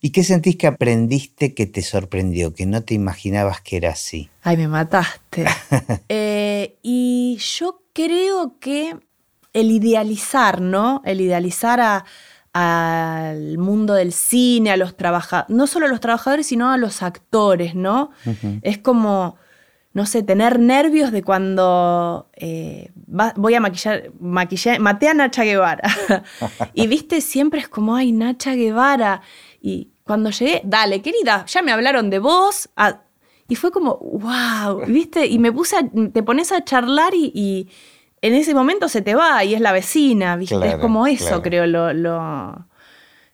[0.00, 4.30] ¿Y qué sentís que aprendiste que te sorprendió, que no te imaginabas que era así?
[4.42, 5.44] Ay, me mataste.
[6.08, 8.96] Eh, y yo creo que
[9.52, 11.02] el idealizar, ¿no?
[11.04, 12.04] El idealizar
[12.52, 17.02] al mundo del cine, a los trabajadores, no solo a los trabajadores, sino a los
[17.02, 18.10] actores, ¿no?
[18.62, 19.36] Es como
[19.92, 25.82] no sé, tener nervios de cuando eh, voy a maquillar, maté a Nacha Guevara.
[26.74, 29.22] y viste, siempre es como, ay, Nacha Guevara.
[29.60, 32.70] Y cuando llegué, dale, querida, ya me hablaron de vos.
[33.48, 35.82] Y fue como, wow, viste, y me puse, a,
[36.12, 37.68] te pones a charlar y,
[38.22, 41.66] en ese momento se te va y es la vecina, viste, es como eso, creo,
[41.66, 42.66] lo, lo,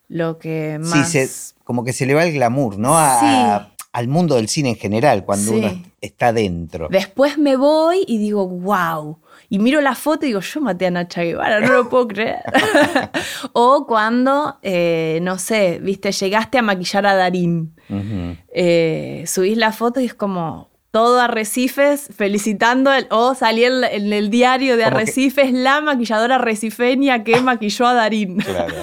[0.09, 1.11] lo, que más...
[1.11, 1.27] Sí,
[1.65, 2.97] como que se le va el glamour, ¿no?
[3.21, 3.67] sí
[3.97, 6.89] al mundo del cine en general, cuando uno está dentro.
[6.91, 9.21] Después me voy y digo, wow.
[9.49, 12.43] Y miro la foto y digo, yo maté a Nacha Guevara, no lo puedo creer.
[13.55, 17.75] o cuando, eh, no sé, viste, llegaste a maquillar a Darín.
[18.53, 24.79] Eh, subís la foto y es como, todo Arrecifes felicitando, o salí en, el diario
[24.79, 28.39] de Arrecifes, la maquilladora recifeña que maquilló a Darín.
[28.39, 28.77] Claro.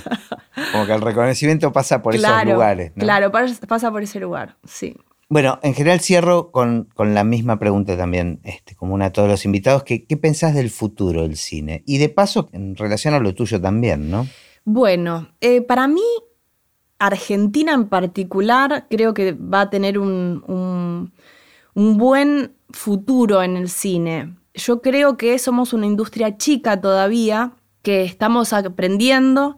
[0.72, 2.91] Como que el reconocimiento pasa por esos lugares.
[2.95, 4.95] Claro, pasa por ese lugar, sí.
[5.28, 9.84] Bueno, en general cierro con, la misma pregunta también, este, común a todos los invitados,
[9.84, 11.82] que, ¿qué pensás del futuro del cine?
[11.88, 14.28] Y de paso, en relación a lo tuyo también, ¿no?
[14.66, 16.05] Bueno, eh, para mí,
[16.99, 21.11] Argentina en particular, creo que va a tener un un
[21.76, 24.36] buen futuro en el cine.
[24.54, 29.58] Yo creo que somos una industria chica todavía, que estamos aprendiendo,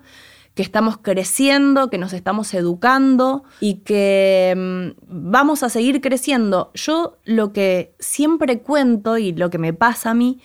[0.55, 6.71] que estamos creciendo, que nos estamos educando y que mm, vamos a seguir creciendo.
[6.73, 10.39] Yo lo que siempre cuento y lo que me pasa a mí,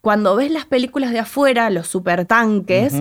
[0.00, 2.94] cuando ves las películas de afuera, los supertanques,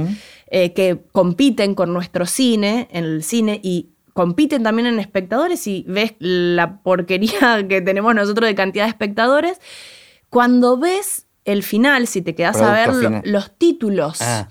[0.47, 5.85] eh, que compiten con nuestro cine, en el cine, y compiten también en espectadores y
[5.87, 9.59] ves la porquería que tenemos nosotros de cantidad de espectadores.
[10.29, 14.47] Cuando ves el final, si te quedas a ver los títulos, ah,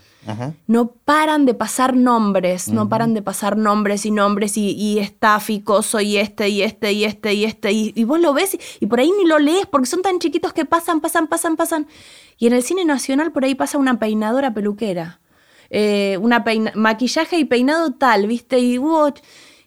[0.67, 5.41] no paran de pasar nombres, no paran de pasar nombres y nombres y, y está
[5.41, 9.01] Ficoso y este y este y este y este y, vos lo ves y, por
[9.01, 11.87] ahí ni lo lees porque son tan chiquitos que pasan, pasan, pasan, pasan.
[12.39, 15.21] Y en el cine nacional por ahí pasa una peinadora peluquera.
[15.71, 16.45] Eh, una
[16.75, 18.59] maquillaje y peinado tal, ¿viste?
[18.59, 18.77] Y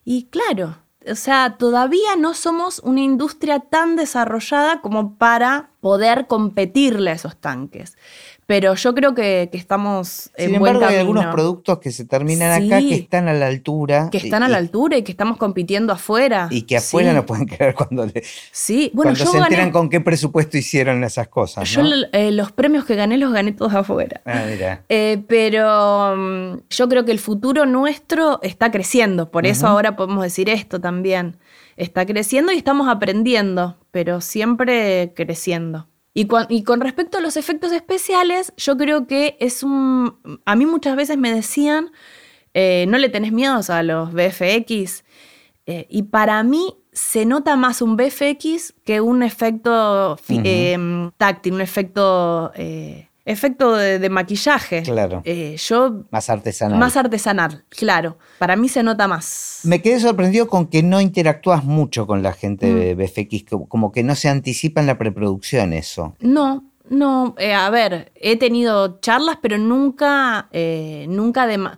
[0.05, 0.77] y claro,
[1.09, 7.35] o sea, todavía no somos una industria tan desarrollada como para poder competirle a esos
[7.35, 7.97] tanques.
[8.45, 12.79] Pero yo creo que, estamos en Sin embargo, hay algunos productos que se terminan acá
[12.79, 14.09] que están a la altura.
[14.11, 16.47] Que están a la altura y que estamos compitiendo afuera.
[16.51, 18.05] Y que afuera no pueden creer cuando,
[18.51, 18.91] sí.
[18.93, 21.69] bueno, cuando se enteran con qué presupuesto hicieron esas cosas.
[21.69, 21.81] Yo
[22.11, 24.21] eh, los premios que gané los gané todos afuera.
[24.25, 24.83] Ah, mira.
[24.89, 29.31] Eh, pero mm, yo creo que el futuro nuestro está creciendo.
[29.31, 31.37] Por eso ahora podemos decir esto también.
[31.75, 35.87] Está creciendo y estamos aprendiendo, pero siempre creciendo.
[36.15, 40.19] Y, con respecto a los efectos especiales, yo creo que es un...
[40.45, 41.91] A mí muchas veces me decían,
[42.53, 45.03] eh, no le tenés miedo a los VFX.
[45.65, 50.77] Eh, y para mí se nota más un VFX que un efecto eh,
[51.17, 52.51] táctil, un efecto
[53.25, 54.83] efecto de, maquillaje.
[54.83, 55.21] Claro.
[55.25, 56.03] Eh, yo.
[56.11, 56.79] Más artesanal.
[56.79, 58.17] Más artesanal, claro.
[58.39, 59.61] Para mí se nota más.
[59.63, 62.99] Me quedé sorprendido con que no interactúas mucho con la gente de mm.
[62.99, 66.15] BFX, como que no se anticipa en la preproducción eso.
[66.19, 67.35] No, no.
[67.37, 71.69] Eh, a ver, he tenido charlas, pero nunca, eh, nunca de.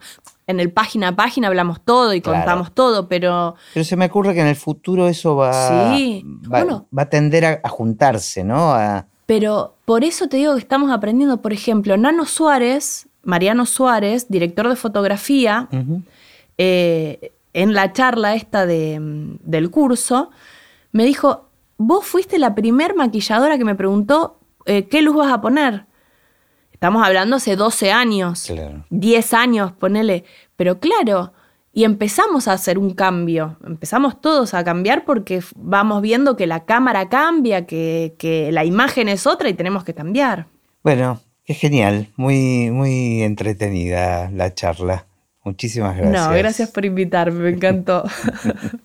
[0.48, 3.56] En el página a página hablamos todo y contamos todo, pero.
[3.74, 5.96] Pero se me ocurre que en el futuro eso va.
[5.96, 6.24] Sí.
[6.52, 8.72] Va, va a tender a, a juntarse, ¿no?
[8.72, 14.28] A, pero por eso te digo que estamos aprendiendo, por ejemplo, Nano Suárez, Mariano Suárez,
[14.30, 15.68] director de fotografía,
[16.58, 18.98] eh, en la charla esta de,
[19.42, 20.30] del curso,
[20.92, 25.42] me dijo, vos fuiste la primer maquilladora que me preguntó eh, qué luz vas a
[25.42, 25.86] poner.
[26.72, 28.52] Estamos hablando hace 12 años,
[28.90, 30.26] 10 años, ponele.
[30.56, 31.34] Pero claro,
[31.76, 36.64] y empezamos a hacer un cambio, empezamos todos a cambiar porque vamos viendo que la
[36.64, 40.48] cámara cambia, que, la imagen es otra y tenemos que cambiar.
[40.84, 45.06] Bueno, es genial, muy, muy entretenida la charla.
[45.44, 46.28] Muchísimas gracias.
[46.30, 48.06] No, gracias por invitarme, me encantó.